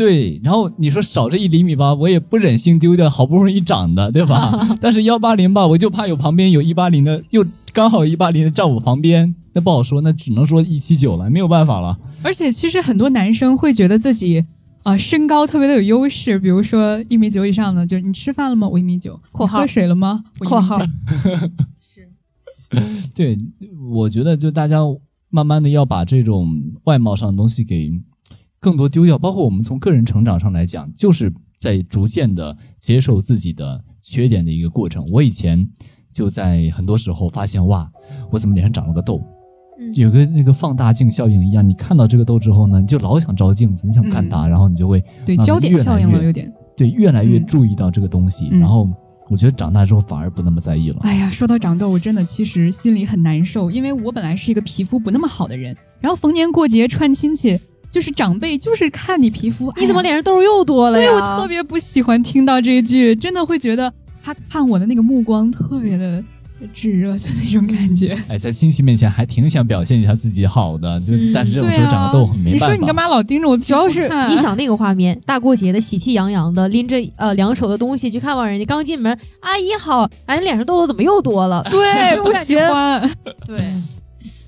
[0.00, 4.50] 对，然后你说少这一厘米吧，我也不忍心丢掉好不容易长的，对吧？
[4.80, 7.44] 但是幺八零吧，我就怕有旁边有一八零的，又
[7.74, 11.98] 刚好一八零的站我旁边，那不好说，那只能说一七九了，没有办法了。
[12.22, 14.38] 而且其实很多男生会觉得自己
[14.84, 18.66] 啊、呃身高特别的有优势，比如说一米九以上的，就是你吃饭了吗？
[18.66, 19.20] 我一米九。
[19.32, 20.24] 括号你喝水了吗？
[20.38, 20.88] 我一米括号是
[23.14, 23.38] 对，
[23.92, 24.78] 我觉得就大家
[25.28, 27.92] 慢慢的要把这种外貌上的东西给
[28.60, 35.04] 更多丢掉，包括我们从个人成长上来讲，就是在逐渐的接受自己的缺点的一个过程。
[35.10, 35.66] 我以前
[36.12, 37.90] 就在很多时候发现，哇，
[38.30, 39.18] 我怎么脸上长了个痘？
[39.18, 46.52] 嗯有个那个放大镜效应一样，你看到这个痘之后呢，你就老想照镜子，你想看它，然后你就会对，焦点效应了有点。
[46.76, 48.86] 对越来越嗯注意到这个东西，嗯然后
[49.30, 50.98] 我觉得长大之后反而不那么在意了。
[51.00, 57.58] 哎呀，说到长痘，我真的其实心里很难受，因为我本来是一个皮肤不那么好的人，然后逢年过节串亲戚，
[57.90, 61.08] 就是长辈就是看你皮肤，你怎么脸上痘又多了呀？
[61.08, 66.22] 对我特别不喜欢听到这一句，真的会觉得他看我的那个目光特别的
[66.72, 68.16] 炙热，就那种感觉。
[68.28, 72.66] 哎，在亲戚面前还挺想表现一下自己好的，就、嗯但是这种时候长个痘很没办法。
[72.66, 81.66] 你说你干嘛老盯着我主要是你想那个画面，大过节的喜气洋洋的，拎着呃两手的东西去看望人家，刚进门，阿姨好，哎，你脸上痘痘怎么又多了？
[81.70, 83.10] 对 不喜欢，
[83.46, 83.72] 对。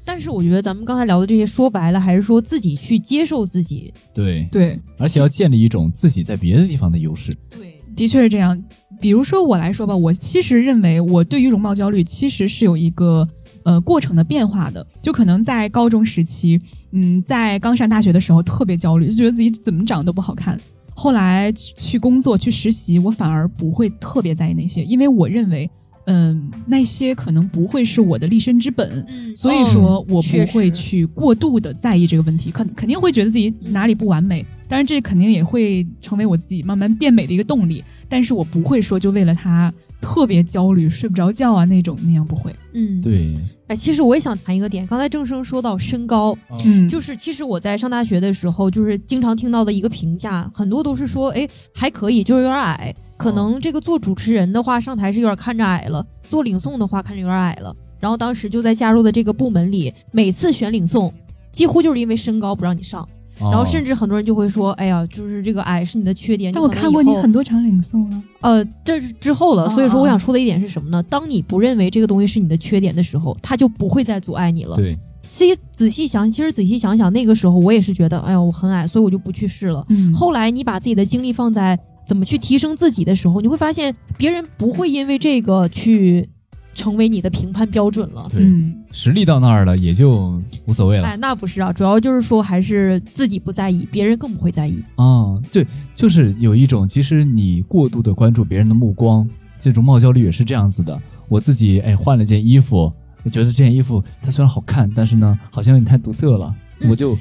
[0.05, 3.93] 但是我觉得咱们刚才聊的这些，说白了还是说自己去接受自己。
[4.13, 7.35] 对，对，而且要建立一种自己在别的地方的优势。
[7.51, 8.61] 对，的确是这样。
[9.01, 13.27] 比如说我来说吧，我其实认为我对于容貌焦虑其实是有一个
[13.65, 14.87] 呃过程的变化的。
[15.01, 16.61] 就可能在高中时期，
[16.93, 20.59] 嗯，在刚上大学的时候特别焦虑，就觉得自己怎么长都不好看。
[20.95, 25.69] 后来去工作去实习，我反而不会特别在意那些，因为我认为，
[26.07, 29.05] 嗯、那些可能不会是我的立身之本。
[29.09, 39.73] 嗯所以说我不会去过度的在意这个问题，肯肯定会觉得自己哪里不完美，当然这肯定也会成为我自己慢慢变美的一个动力，但是我不会说就为了它
[40.03, 42.55] 特别焦虑、睡不着觉啊那种，那样不会。
[42.75, 43.01] 嗯，。
[43.01, 43.33] 对，
[43.69, 52.95] 哎，其实我也想谈一个点，刚才郑生说到身高，嗯，就是其实我在上大学的时候，就是经常听到的一个评价，很多都是说，哎，还可以，就是有点矮。
[53.17, 57.75] 可能这个做主持人的话，上台是有点看着矮了；做领诵的话，看着有点矮了。
[58.01, 61.13] 然后当时就在加入的这个部门里，每次选领诵，
[61.53, 63.09] 几乎就是因为身高不让你上。
[63.51, 66.53] 然后甚至至很多人就会说，哎呀，就是这个矮是你的缺点。
[66.53, 69.67] 但我看过你很多场领诵了，呃，这是之后了。
[69.67, 71.03] 哦所以说，哦我想说的一点是什么呢？
[71.05, 74.77] 当你不认为这个东西是你的缺点的时候，它就不会再阻碍你了。
[74.77, 79.85] 对，其实仔细想，其实仔细想想，那个时候我也是觉得，哎呀，我很矮，所以我就不去试了。
[79.89, 86.29] 嗯，后来你把自己的精力放在怎么去提升自己的时候，你会发现别人不会因为这个去
[86.75, 88.25] 成为你的评判标准了。
[88.31, 94.83] 对嗯，实力到那儿了，也就无所谓了哎，那不是啊，主要就是说还是自己不在意，别人更不会在意。
[94.97, 95.41] 啊。
[95.51, 99.29] 对，就是有一种，其实你过度的关注别人的目光，
[99.61, 101.01] 这容貌焦虑也是这样子的。
[101.29, 102.93] 我自己哎换了件衣服，
[103.31, 107.17] 觉得这件衣服它虽然好看，但是呢好像有点太独特了，嗯我就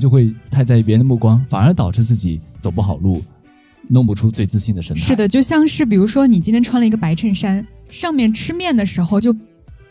[0.00, 3.22] 就会太在意别人的目光，反而导致自己走不好路，
[3.88, 5.02] 弄不出最自信的神态。
[5.02, 9.34] 是，的，就像是比如说你今天穿了一个白衬衫，上面吃面的时候就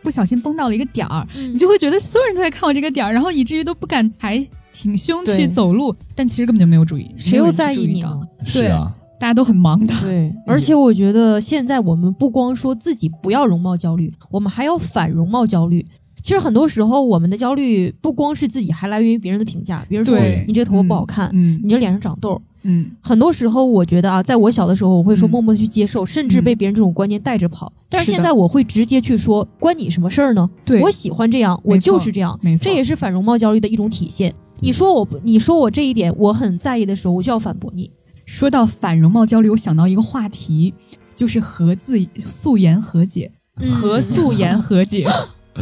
[0.02, 8.20] 不小心崩到了一个点儿，嗯你就会觉得所有人都在看我这个点儿，然后以至于都不敢抬挺胸去走路，但其实根本就没有注意，谁又在意你呢？
[8.46, 9.94] 是啊，大家都很忙的。
[10.02, 15.86] 对，而且我觉得现在我们不光说自己不要容貌焦虑，我们还要反容貌焦虑。
[16.22, 19.86] 其实很多时候，我们的焦虑不光是自己，还来源于别人的评价。
[19.88, 22.42] 比如说，你这个头发不好看，嗯你这脸上长痘。
[22.70, 27.72] 嗯很多时候，我觉得啊，在我小的时候，我会说嗯默默的去接受，甚至被别人这种观念带着跑。
[27.90, 30.50] 但是现在，我会直接去说，关你什么事儿呢？
[30.66, 32.38] 对我喜欢这样，我就是这样。
[32.44, 34.34] 没错这也是反容貌焦虑的一种体现。
[34.60, 37.90] 你说我不，你说我这一点我很在意的时候，我就要反驳你。
[38.26, 40.74] 说到反容貌焦虑，我想到一个话题，
[41.16, 45.08] 就是和自素颜和解，嗯和素颜和解。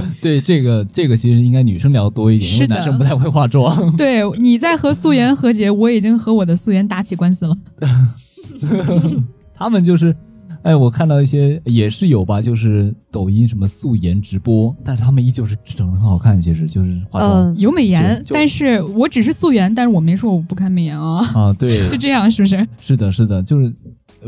[0.21, 3.75] 对这个这个其实应该女生聊多一点，因为男生不太会化妆。
[3.97, 7.57] 对，你在和素颜和解，我已经和我的素颜打起官司了。
[9.53, 10.15] 他们就是，
[10.63, 22.67] 哎，我看到一些也是有吧，就是抖音什么素颜直播，但是他们依旧是整的很好看，其实就是化妆、嗯，有美颜，但是我只是素颜，但是我没说我不看美颜啊，啊，对，就这样是不是？
[22.81, 23.71] 是的，是的，就是呃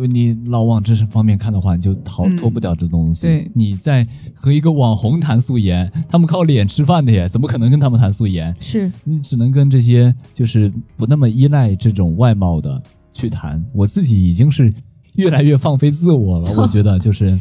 [0.05, 3.27] 你老往这方面看的话，你就逃嗯脱不掉这东西。
[3.27, 8.55] 对你在和一个网红谈素颜，他们靠脸吃饭的耶，怎么可能跟他们谈素颜？
[8.59, 12.81] 是你只能跟这些就是不那么依赖这种外貌的
[13.11, 13.63] 去谈。
[13.73, 14.73] 我自己已经是
[15.13, 17.37] 越来越放飞自我了， 我觉得就是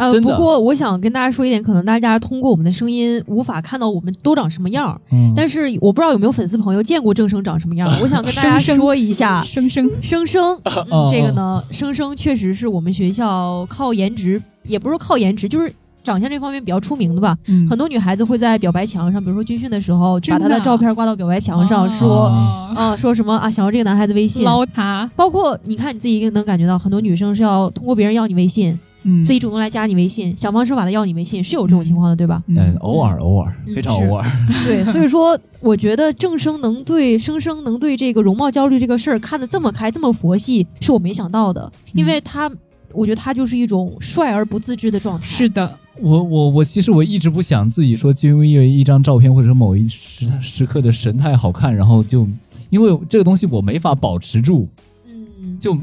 [0.00, 7.96] 呃，不过我想跟大家说一点，可能大家通过我们的声音无法看到我们都长什么样儿，嗯，但是我不知道有没有粉丝朋友见过郑生长什么样儿。
[8.00, 10.58] 我想跟大家说一下，生生生生、
[11.12, 15.72] 这个呢，生生确实是我们学校靠颜值，也不是靠颜值，就是
[16.02, 17.36] 长相这方面比较出名的吧。
[17.48, 17.68] 嗯。
[17.68, 19.80] 很多女孩子会在表白墙上，比如说军训的。
[19.80, 24.44] 时候，把她的照片挂到表白墙上，哦说啊啊、说什么啊，想要这个男孩子微信。
[24.44, 32.42] 捞他，包括你看你自己能感觉到，很多女生是要通过别人要你微信，嗯自己主动来加你微信，想方设法的要你微信，是有这种情况的，对吧？
[32.46, 34.30] 嗯，嗯偶尔偶尔，嗯非常偶尔。
[34.66, 42.50] 对，所以说我觉得郑生能对生生能对这个容貌焦虑这个事儿看得这么开，这么佛系，是我没想到的，因为他，
[42.92, 45.24] 我觉得他就是一种帅而不自知的状态。
[45.24, 52.28] 是的，我我我其实我一直不想自己说，就因为一张照片或者说某一时时刻的神态好看，然后就
[52.68, 54.68] 因为这个东西我没法保持住，
[55.06, 55.78] 嗯，就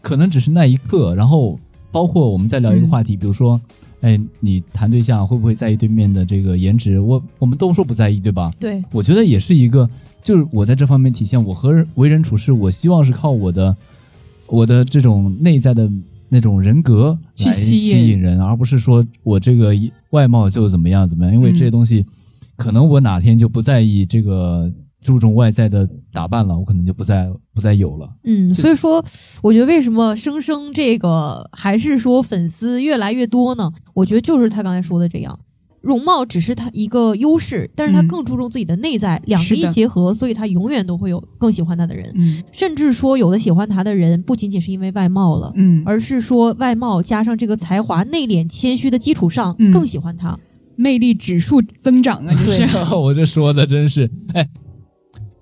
[0.00, 1.14] 可能只是那一刻。
[1.14, 1.58] 然后
[1.90, 3.60] 包括我们在聊一个话题，比如说，
[4.00, 7.00] 哎，你谈对象会不会在意对面的这个颜值？
[7.00, 8.52] 我我们都说不在意，对吧？
[8.58, 9.88] 对，我觉得也是一个，
[10.22, 13.76] 就是我在这方面体现我和人为人处事，我希望是靠我的
[14.46, 15.90] 我的这种内在的
[16.28, 19.72] 那种人格来去吸引人，而不是说我这个
[20.10, 22.06] 外貌就怎么样怎么样，因为这些嗯东西，
[22.56, 24.72] 可能我哪天就不在意这个
[25.02, 28.08] 注重外在的打扮了，我可能就不再不再有了。
[28.24, 29.04] 嗯，所以说，
[29.42, 33.72] 我觉得为什么生生这个还是说粉丝越来越多呢？
[33.94, 35.38] 我觉得就是他刚才说的这样，
[35.80, 45.50] 容貌只是他一个优势，但是他嗯更注重自己的内在，两个一结合，所以他永远都会有更喜欢他的人，嗯甚至说有的喜欢他的人不仅仅是因为外貌了。
[45.56, 50.38] 嗯，而是说外貌加上这个才华、内敛、谦虚的基础上，嗯更喜欢他。
[50.76, 54.48] 魅力指数增长啊， 就是我这说的真是，哎，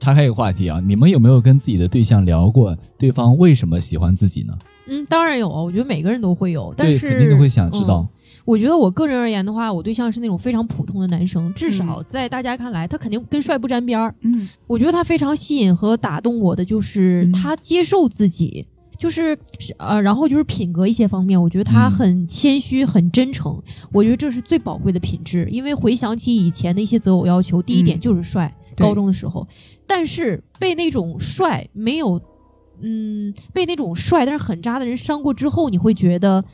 [0.00, 4.56] 岔开一个话题啊，你们有没有跟自己的对象聊过对方为什么喜欢自己呢？
[4.86, 8.00] 嗯，当然有啊，我觉得每个人都会有，但，是肯定都会想知道。
[8.00, 8.08] 嗯
[8.48, 14.14] 我觉得我个人而言的话，我对象是那种非常普通的男生，至少在大家看来，他肯定跟帅不沾边儿。
[14.22, 18.66] 嗯我觉得他非常吸引和打动我的就是嗯他接受自己，
[18.98, 25.46] 就是是呃，然后就是品格一些方面，我觉得他嗯很谦虚、很真诚，我觉得这是最宝贵的品质。
[25.52, 29.46] 因为回想起以前的一些择偶要求，第一点嗯就是帅，对高中的时候，
[29.86, 32.20] 但是被那种帅没有，
[32.80, 36.44] 嗯，被那种帅但是很渣的人伤过之后，你会觉得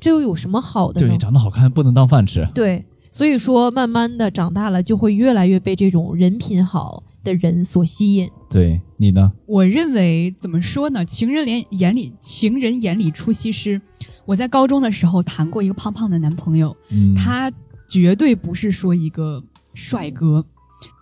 [0.00, 1.18] 这又有什么好的呢对，？
[1.18, 2.48] 长得好看不能当饭吃。
[2.54, 8.28] 对，所以说慢慢的长大了，就会越来越被这种人品好的人所吸引。
[8.50, 9.32] 对你呢？
[9.46, 11.04] 我认为怎么说呢？
[11.04, 13.80] 情人眼眼里，情人眼里出西施。
[14.24, 17.52] 我在高中的时候谈过一个胖胖的男朋友，嗯，他
[17.88, 19.42] 绝对不是说一个
[19.74, 20.44] 帅哥，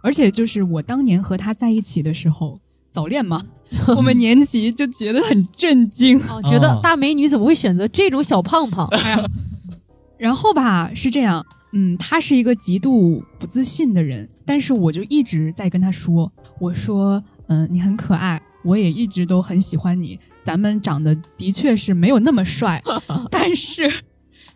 [0.03, 2.59] 而且就是我当年和他在一起的时候，
[2.91, 3.43] 早恋嘛，
[3.97, 6.19] 我们年级就觉得很震惊。
[6.29, 8.87] 哦，觉得哦大美女怎么会选择这种小胖胖？
[8.89, 9.25] 哎呀，
[10.19, 22.83] 然后吧是这样，嗯，他是一个极度不自信的人，但是我就一直在跟他说，我说，嗯、你很可爱，我也一直都很喜欢你，咱们长得的确是没有那么帅，
[23.31, 23.91] 但是。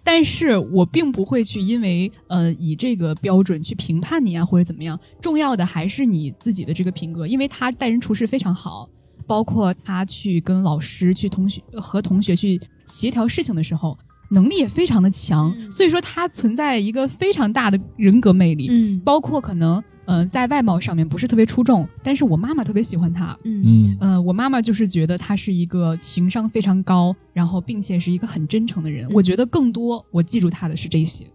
[0.06, 8.88] 但是我并不会去因为呃以这个标准去评判你啊或者怎么样，重要的还是你自己的这个品格，因为他待人处事非常好，
[9.26, 13.98] 包括他去跟老师、去同学和同学去协调事情的时候，
[14.30, 15.72] 能力也非常的强，嗯。
[15.72, 19.00] 所以说他存在一个非常大的人格魅力，嗯。
[19.00, 23.38] 包括可能呃在外貌上面不是特别出众，但是我妈妈特别喜欢他。
[23.44, 29.08] 嗯嗯呃，我妈妈就是觉得他是一个情商非常高，然后并且是一个很真诚的人。
[29.12, 31.26] 我觉得更多我记住他的是这些。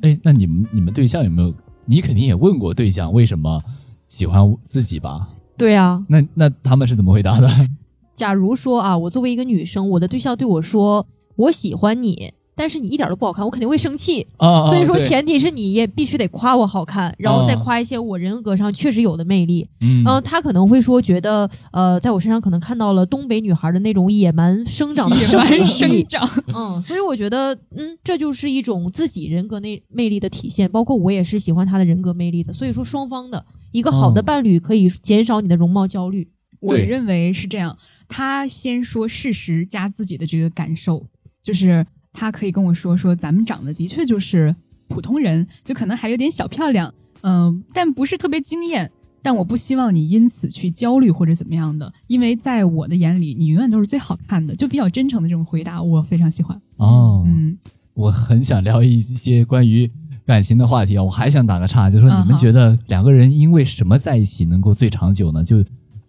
[0.00, 1.52] 哎，那你们你们对象有没有？
[1.84, 3.62] 你肯定也问过对象为什么
[4.08, 5.28] 喜欢自己吧？
[5.56, 6.04] 对啊。
[6.08, 7.48] 那那他们是怎么回答的？
[8.16, 14.26] 假如说啊，我作为一个女生，我的对象对我说我喜欢你，但是你一点都不好看，我肯定会生气。
[14.38, 19.68] 啊，所以说，前提是你也必须得夸我好看，然后再夸一些我人格上确实有的魅力。
[19.82, 25.66] 嗯嗯、他可能会说，觉得呃，在我身上可能看到了东北女孩的那种野蛮生长的野蛮生。
[25.66, 30.70] 生长，嗯，所以我觉得，嗯，这就是一种自己人格内魅力的体现。
[30.70, 32.52] 包括我也是喜欢他的人格魅力的。
[32.54, 36.26] 所以说，双方的一个好的哦伴侣可以减少你的容貌焦虑。
[36.60, 37.76] 我认为是这样。
[38.08, 41.06] 他先说事实加自己的这个感受，
[41.42, 41.84] 就是
[42.16, 44.56] 他可以跟我说说，咱们长得的确就是
[44.88, 48.90] 普通人，就可能还有点小漂亮，嗯、但不是特别惊艳。
[49.22, 56.56] 但我不希望你因此去焦虑或者怎么样的，因为在我的眼里，你永远都是最好看的，就比较真诚的这种回答，我非常喜欢。
[56.76, 57.58] 哦，嗯，
[57.94, 59.90] 我很想聊一些关于
[60.24, 65.42] 感情的话题啊，我还想打个岔，就说你们觉得两个人因为什么在一起能够最长久呢？
[65.42, 65.60] 就，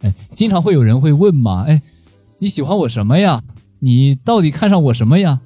[0.01, 1.81] 哎，经常会有人会问嘛，哎，
[2.37, 3.43] 你喜欢我什么呀？
[3.79, 5.41] 你到底看上我什么呀？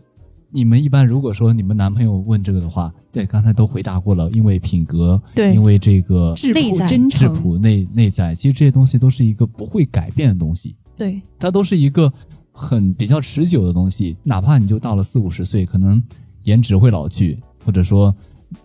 [0.51, 5.53] 你们一般如果说你们男朋友问这个的话，对，刚才都回答过了，因为品格，对。
[5.53, 10.75] 因为这个质朴真诚，质朴内内在，其实这些东西都是一个不会改变的东西。
[10.97, 12.11] 对，它都是一个
[12.51, 16.01] 很比较持久的东西，哪怕你就到了四五十岁，可能
[16.43, 18.13] 颜值会老去，或者说、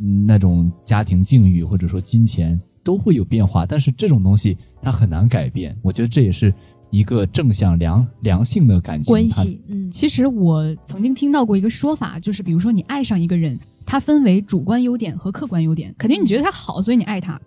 [0.00, 5.76] 嗯、那种家庭境遇，或者说金钱都会有变化，但是这种东西它很难改变。
[5.82, 6.52] 我觉得这也是
[6.96, 15.94] 一个正向良良性的感情关系，嗯，其实我曾经听到过一个说法，就是比如说你爱上一个人，他分为主观优点和客观优点。
[15.98, 17.38] 肯定你觉得他好，所以你爱他。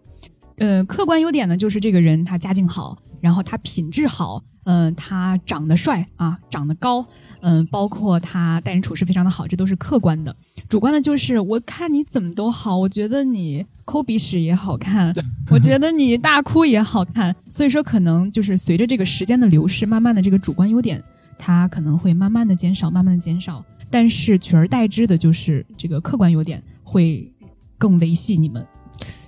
[0.58, 7.04] 呃，客观优点呢，就是这个人他家境好，然后他品质好，嗯、他长得帅啊，长得高，
[7.42, 10.36] 嗯、包括他待人处事非常的好，这都是客观的。
[10.70, 15.12] 主观的就是我看你怎么都好，我觉得你抠鼻屎也好看，
[15.50, 17.36] 我觉得你大哭也好看。
[17.50, 21.04] 所以说，可能就是随着这个时间的流逝，慢慢的这个主观优点
[21.40, 27.28] 它可能会慢慢的减少，慢慢的减少，但是取而代之的就是这个客观优点会
[27.80, 28.64] 更维系你们。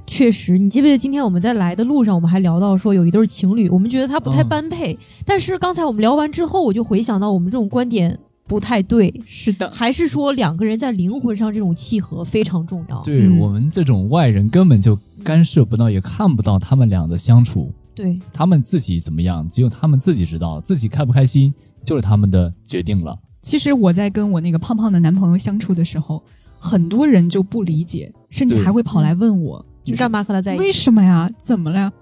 [0.06, 4.96] 确实，你记不记得今天我们在来的路上，我们还聊到说有一对情侣，我们觉得他不太嗯般配。
[5.26, 8.20] 但是刚才我们聊完之后，我就回想到我们这种观点
[8.52, 13.02] 不太对，是的，还是说两个人在灵魂上这种契合非常重要。
[13.04, 14.94] 对、嗯我们这种外人根本就
[15.24, 21.54] 干涉不到，也看不到他们俩的相处，对，他们自己怎么样，只有他们自己知道，自己开不开心
[21.86, 23.18] 就是他们的决定了。
[23.42, 26.22] 其实我在跟我那个胖胖的男朋友相处的时候，
[26.60, 30.62] 很多人就不理解，甚至还会跑来问我，你干嘛和他在一起？
[30.62, 31.30] 为什么呀？
[31.42, 31.94] 怎么了呀？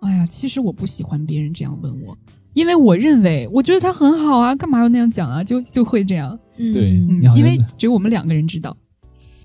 [0.00, 2.16] 哎呀，其实我不喜欢别人这样问我，
[2.54, 5.44] 因为我认为，我觉得他很好啊，干嘛要那样讲啊？
[5.44, 6.90] 就就会这样，嗯对
[7.36, 8.76] 因为只有我们两个人知道。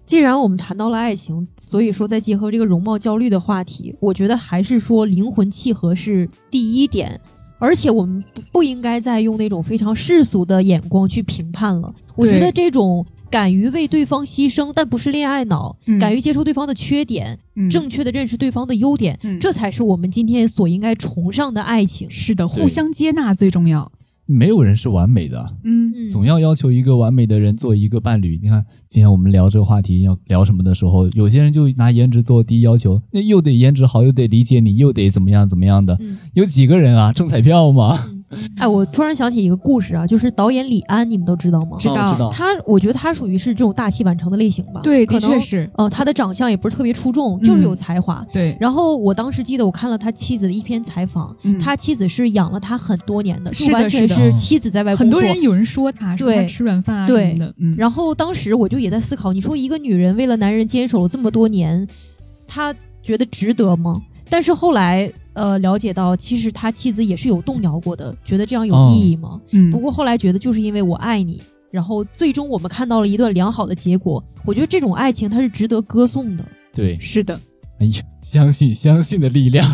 [0.06, 7.20] 既然我们谈到了爱情，所以说再结合这个容貌焦虑的话题，我觉得还是说灵魂契合是第一点，
[7.58, 11.94] 而且我们不不应该再用那种非常世俗的眼光去评判了。
[12.16, 22.08] 我觉得这种敢于为对方牺牲，但不是恋爱脑，嗯敢于接受对方的缺点，嗯正确的认识对方的优点，嗯这才是我们今天所应该崇尚的爱情。
[22.12, 23.92] 是的，互相接纳最重要。
[24.28, 28.40] 没有人是完美的，嗯嗯，总要要求一个完美的人做一个伴侣。
[28.42, 35.98] 你看，今天我们聊这个话题要聊什么的时候，有些人就拿颜值做第一要求，那又得颜值好，又得理解你，又得怎么样怎么样的。
[36.00, 38.12] 嗯有几个人啊中彩票吗？
[38.58, 41.78] 哎，我突然想起一个故事啊，就是导演李安，你们都知道吗？
[41.80, 42.32] 知道哦知道。
[42.32, 44.82] 他，我觉得他属于是这种大器晚成的类型吧。
[44.84, 48.26] 对，可能的确是，呃，他的长相也不是特别出众，就是有才华。
[48.32, 55.04] 对，然后我当时记得我看了他妻子的一篇采访，嗯他妻子是养了他很多年的，是完全是妻子在外工作。
[55.06, 61.88] 很多人有人说他，是他吃软饭啊对什么的，嗯，然后当时我就也在思考，你说一个女人为了男人坚守了这么多年，
[62.48, 63.94] 她觉得值得吗？
[64.30, 69.40] 但是后来呃了解到，其实他妻子也是有动摇过的，觉得这样有哦意义吗？
[69.52, 74.24] 嗯，不过后来觉得就是因为我爱你，然后最终我们看到了一段良好的结果。
[74.46, 76.46] 我觉得这种爱情它是值得歌颂的。
[76.74, 77.40] 对，是的，
[77.80, 79.70] 哎呀，相信相信的力量。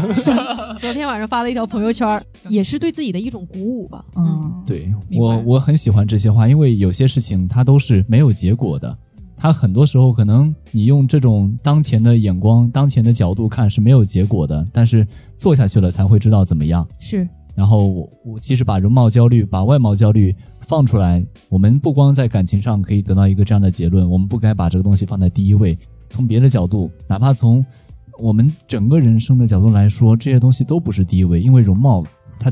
[0.79, 4.05] 昨天晚上发了一条朋友圈，也是对自己的一种鼓舞吧。
[4.15, 8.97] 嗯，对我我很喜欢这些话，因为有些事情它都是没有结果的。
[9.41, 16.85] 它很多时候可能你用这种当前的眼光、当前的角度看是没有结果的，但是做下去了才会知道怎么样。
[16.99, 17.25] 是，
[17.55, 20.35] 然后我我其实把容貌焦虑、把外貌焦虑
[20.67, 25.77] 放出来，我们不光在感情上可以得到一个这样的结论，我们不该把这个东西放在第一位。
[26.09, 27.65] 从别的角度，哪怕从
[28.19, 32.03] 我们整个人生的角度来说，这些东西都不是第一位，因为容貌
[32.37, 32.51] 它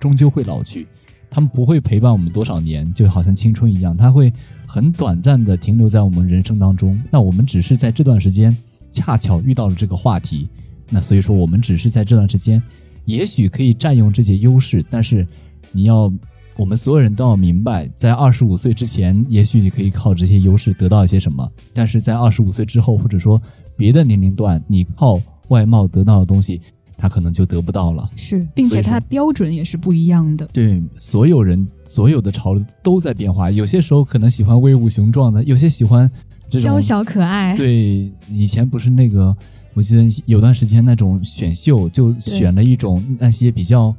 [0.00, 0.88] 终究会老去，
[1.30, 4.32] 他们不会陪伴我们多少年，就好像青春一样，它会
[4.74, 7.00] 很短暂的停留在我们人生当中。
[7.12, 8.56] 那我们只是在这段时间
[8.90, 10.48] 恰巧遇到了这个话题，
[10.90, 12.60] 那所以说我们只是在这段时间，
[13.04, 15.24] 也许可以占用这些优势，但是
[15.70, 16.12] 你要。
[16.56, 23.42] 我们所有人都要明白，在二十五岁之前，也许你可以靠这些优势得到一些什么，但是在二十五岁之后，或者说
[23.76, 26.60] 别的年龄段，你靠外貌得到的东西，
[26.96, 28.08] 他可能就得不到了。
[28.16, 30.46] 是，并且所以说它的标准也是不一样的。
[30.52, 36.10] 对，所有人所有的潮流都在变化，有些时候可能喜欢威武雄壮的，有些喜欢
[36.48, 39.36] 这种娇小可爱，对，以前不是那个，
[39.74, 43.94] 我记得有段时间那种选秀就选了一种那些比较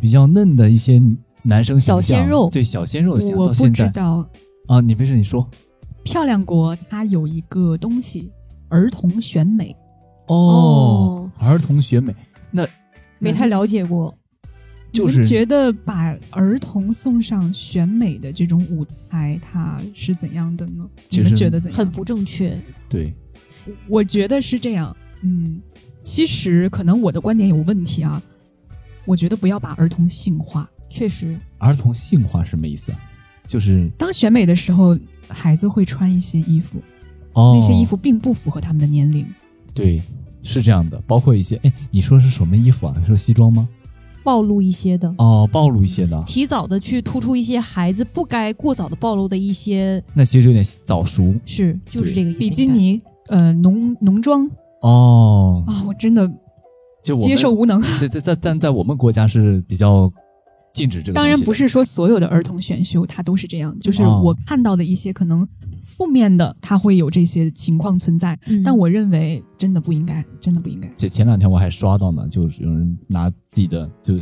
[0.00, 1.02] 比较嫩的一些
[1.42, 2.48] 男生形象，小鲜肉。
[2.50, 3.86] 对小鲜肉的形象，我不到现在。
[3.86, 4.28] 知道。
[4.66, 5.48] 啊，你没事你说。
[6.04, 8.30] 漂亮国它有一个东西，
[8.68, 9.74] 儿童选美，
[10.28, 12.14] 哦，儿童选美，
[12.50, 12.66] 那
[13.18, 14.14] 没太了解过。
[14.90, 20.88] 就是觉得把儿童送上选美的这种舞台，它是怎样的呢？
[21.10, 21.78] 其你们实觉得怎样？
[21.78, 23.12] 很不正确，对，
[23.86, 24.96] 我觉得是这样。
[25.20, 25.60] 嗯，
[26.00, 28.20] 其实可能我的观点有问题啊。
[29.04, 30.68] 我觉得不要把儿童性化。
[30.88, 32.98] 确实，儿童性化什么意思啊？
[33.46, 36.82] 就是当选美的时候，孩子会穿一些衣服，
[37.34, 39.26] 哦，那些衣服并不符合他们的年龄。
[39.74, 40.00] 对
[40.42, 42.94] 是这样的，包括一些哎，你说是什么衣服啊？
[43.06, 43.68] 说西装吗？
[44.24, 52.38] 暴露一些的，哦，暴露一些的，提早的去突出一些孩子不该过早的暴露的一些，那其实有点早熟是就是这个意思。
[52.38, 54.46] 比基尼，呃，浓浓妆
[54.82, 55.64] 哦。
[55.66, 56.30] 啊，我真的
[57.02, 57.80] 就我接受无能。
[57.98, 60.12] 在在在，但在我们国家是比较
[60.74, 61.14] 禁止这个。
[61.14, 65.48] 当然不是说所有的儿童选修它都是这样，就是哦我看到的一些可能
[65.98, 68.38] 负面的，它会有这些情况存在。
[68.46, 70.88] 嗯但我认为真的不应该，真的不应该。
[70.94, 74.14] 前前两天我还刷到呢，就是有人拿自己的就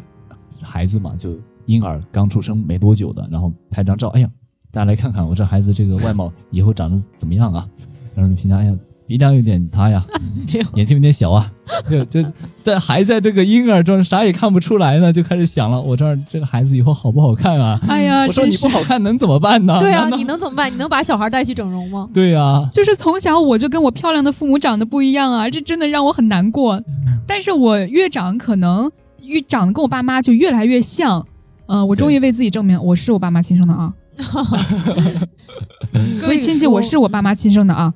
[0.62, 4.30] 孩子嘛，就婴儿刚出生没多久的，然后拍张照，哎呀，
[4.70, 7.68] 大家来看看我这孩子这个外貌以后长得怎么样啊？
[8.14, 10.04] 然后评价，哎呀，鼻梁有点塌呀，
[10.74, 11.50] 眼睛有点小啊，
[11.88, 12.20] 就就
[12.62, 17.80] 在还在这个婴儿中啥也看不出来呢，就开始想了，我这儿这个孩子以后好不好看啊？
[17.86, 19.78] 哎呀，我说你不好看能怎么办呢？
[19.80, 20.72] 对啊，你能怎么办？
[20.72, 22.08] 你能把小孩带去整容吗？
[22.12, 26.82] 对啊，就是从小我就跟我漂亮的父母长得不一样啊，这真的让我很难过。
[27.26, 28.90] 但是我越长，可能
[29.22, 31.24] 越长得跟我爸妈就越来越像。
[31.66, 33.92] 呃，我终于为自己证明，我是我爸妈亲生的啊。
[36.16, 37.92] 所以亲戚，我是我爸妈亲生的啊。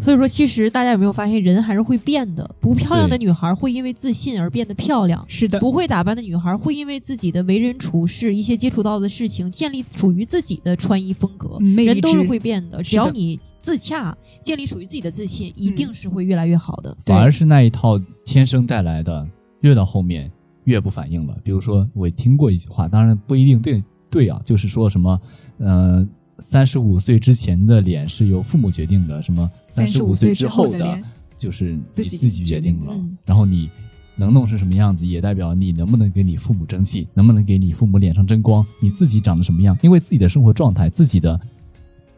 [0.00, 2.48] 所以说，其实大家有没有发现，人还是会变的。
[2.60, 11.56] 不漂亮的女孩会因为自信而变得漂亮，是的，不会打扮的女孩会因为自己的为人处事、一些接触到的事情，建立属于自己的穿衣风格。
[11.60, 16.96] 嗯魅力人都是会变的，只要你自洽，建立属于自己的自信，一定是会越来越好的。
[17.04, 19.26] 对反而是那一套天生带来的，
[19.60, 20.30] 越到后面
[20.64, 21.36] 越不反应了。
[21.42, 25.20] 比如说，我听过一句话，当然不一定对对啊，就是说什么，
[25.58, 26.06] 呃，
[26.40, 30.98] 三十五岁之前的脸是由父母决定的，什么三十五岁之之后的
[31.36, 32.92] 就是你自己决定了。
[32.92, 33.70] 嗯然后你
[34.16, 41.40] 能弄成什么样子，也代表你能不能给你父母争气，能不能给你父母脸上争光，你自己长得什么样，因为自己的生活状态，自己的，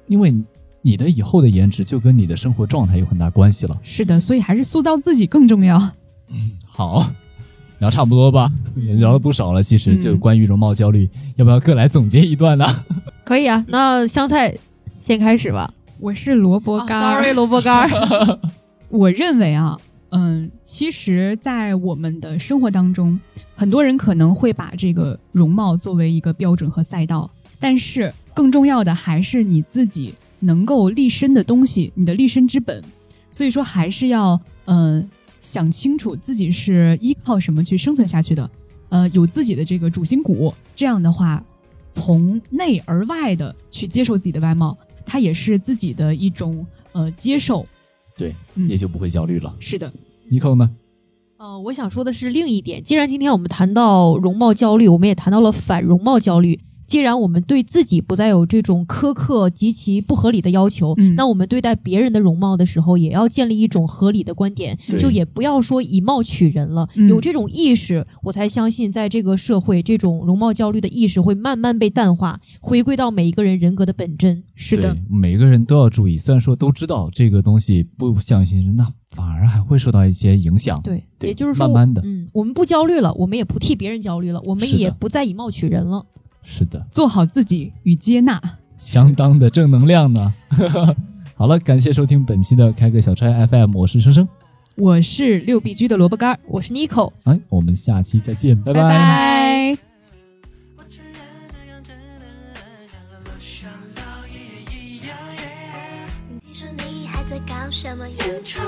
[0.06, 0.34] 因为
[0.80, 3.78] 你的以后的颜值就跟你的生活状态有很大关系了。
[3.82, 5.76] 是的，所以还是塑造自己更重要。
[6.28, 7.12] 嗯好，
[7.80, 9.62] 聊差不多吧，也聊了不少了。
[9.62, 12.84] 其实嗯就关于容貌焦虑，要不要各来总结一段呢？
[13.24, 14.54] 可以啊，那香菜
[15.00, 15.72] 先开始吧。
[15.98, 18.38] 我是萝卜干儿、啊 Sorry，萝卜干儿。
[18.88, 19.78] 我认为啊，
[20.10, 23.18] 嗯，其实，在我们的生活当中，
[23.54, 32.82] 很多人可能会把这个容貌作为一个标准和赛道，但是更重要的还是你自己能够立身的东西，你的立身之本。
[33.30, 35.02] 所以说，还是要呃
[35.40, 38.50] 想清楚自己是依靠什么去生存下去的，
[38.90, 40.52] 呃，有自己的这个主心骨。
[40.76, 41.42] 这样的话，
[41.90, 47.66] 从内而外的去接受自己的外貌，它也是自己的一种呃接受。
[48.16, 49.56] 对，嗯也就不会焦虑了。
[49.58, 49.90] 是的，
[50.28, 50.70] 尼寇呢？
[51.38, 56.60] 呃，我想说的是另一点，既然今天我们谈到容貌焦虑，我们也谈到了反容貌焦虑。
[56.90, 66.88] 既然我们对自己不再有这种苛刻极其不合理的要求，嗯那我们对待别人的容貌的时候，也要建立一种合理的观点，就也不要说以貌取人了。
[66.96, 74.42] 嗯有这种意识，我才相信，在这个社会，这种容貌焦虑的意识会慢慢被淡化，回归到每一个人人格的本真。
[74.56, 76.18] 是的对，，每个人都要注意。
[76.18, 80.82] 虽然说都知道这个东西不相信人，那反而还会受到一些影响。
[80.82, 86.04] 对，对也就是说，慢慢的嗯，我们不焦虑了，我们也不替别人焦虑了，我们也不再以貌取人了。
[86.42, 88.40] 是的，做好自己与接纳。
[88.76, 90.32] 相当的正能量呢。
[91.36, 94.28] 好了，感谢收听本期的开个小差 FM，我是生生。
[94.76, 97.12] 我是六必居的萝卜干，我是 Nico。
[97.24, 99.76] 哎，我们下期再见，拜拜拜。
[100.76, 101.14] 我承认
[101.48, 103.66] 这样的人像个楼下
[103.96, 104.34] 老爷
[104.70, 105.42] 爷一样耶。
[106.40, 108.60] 听说你还在搞什么演出？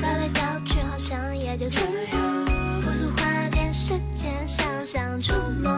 [0.00, 2.44] 搞来搞去好像也就这样，
[2.80, 5.70] 不如花点时间想想，触摸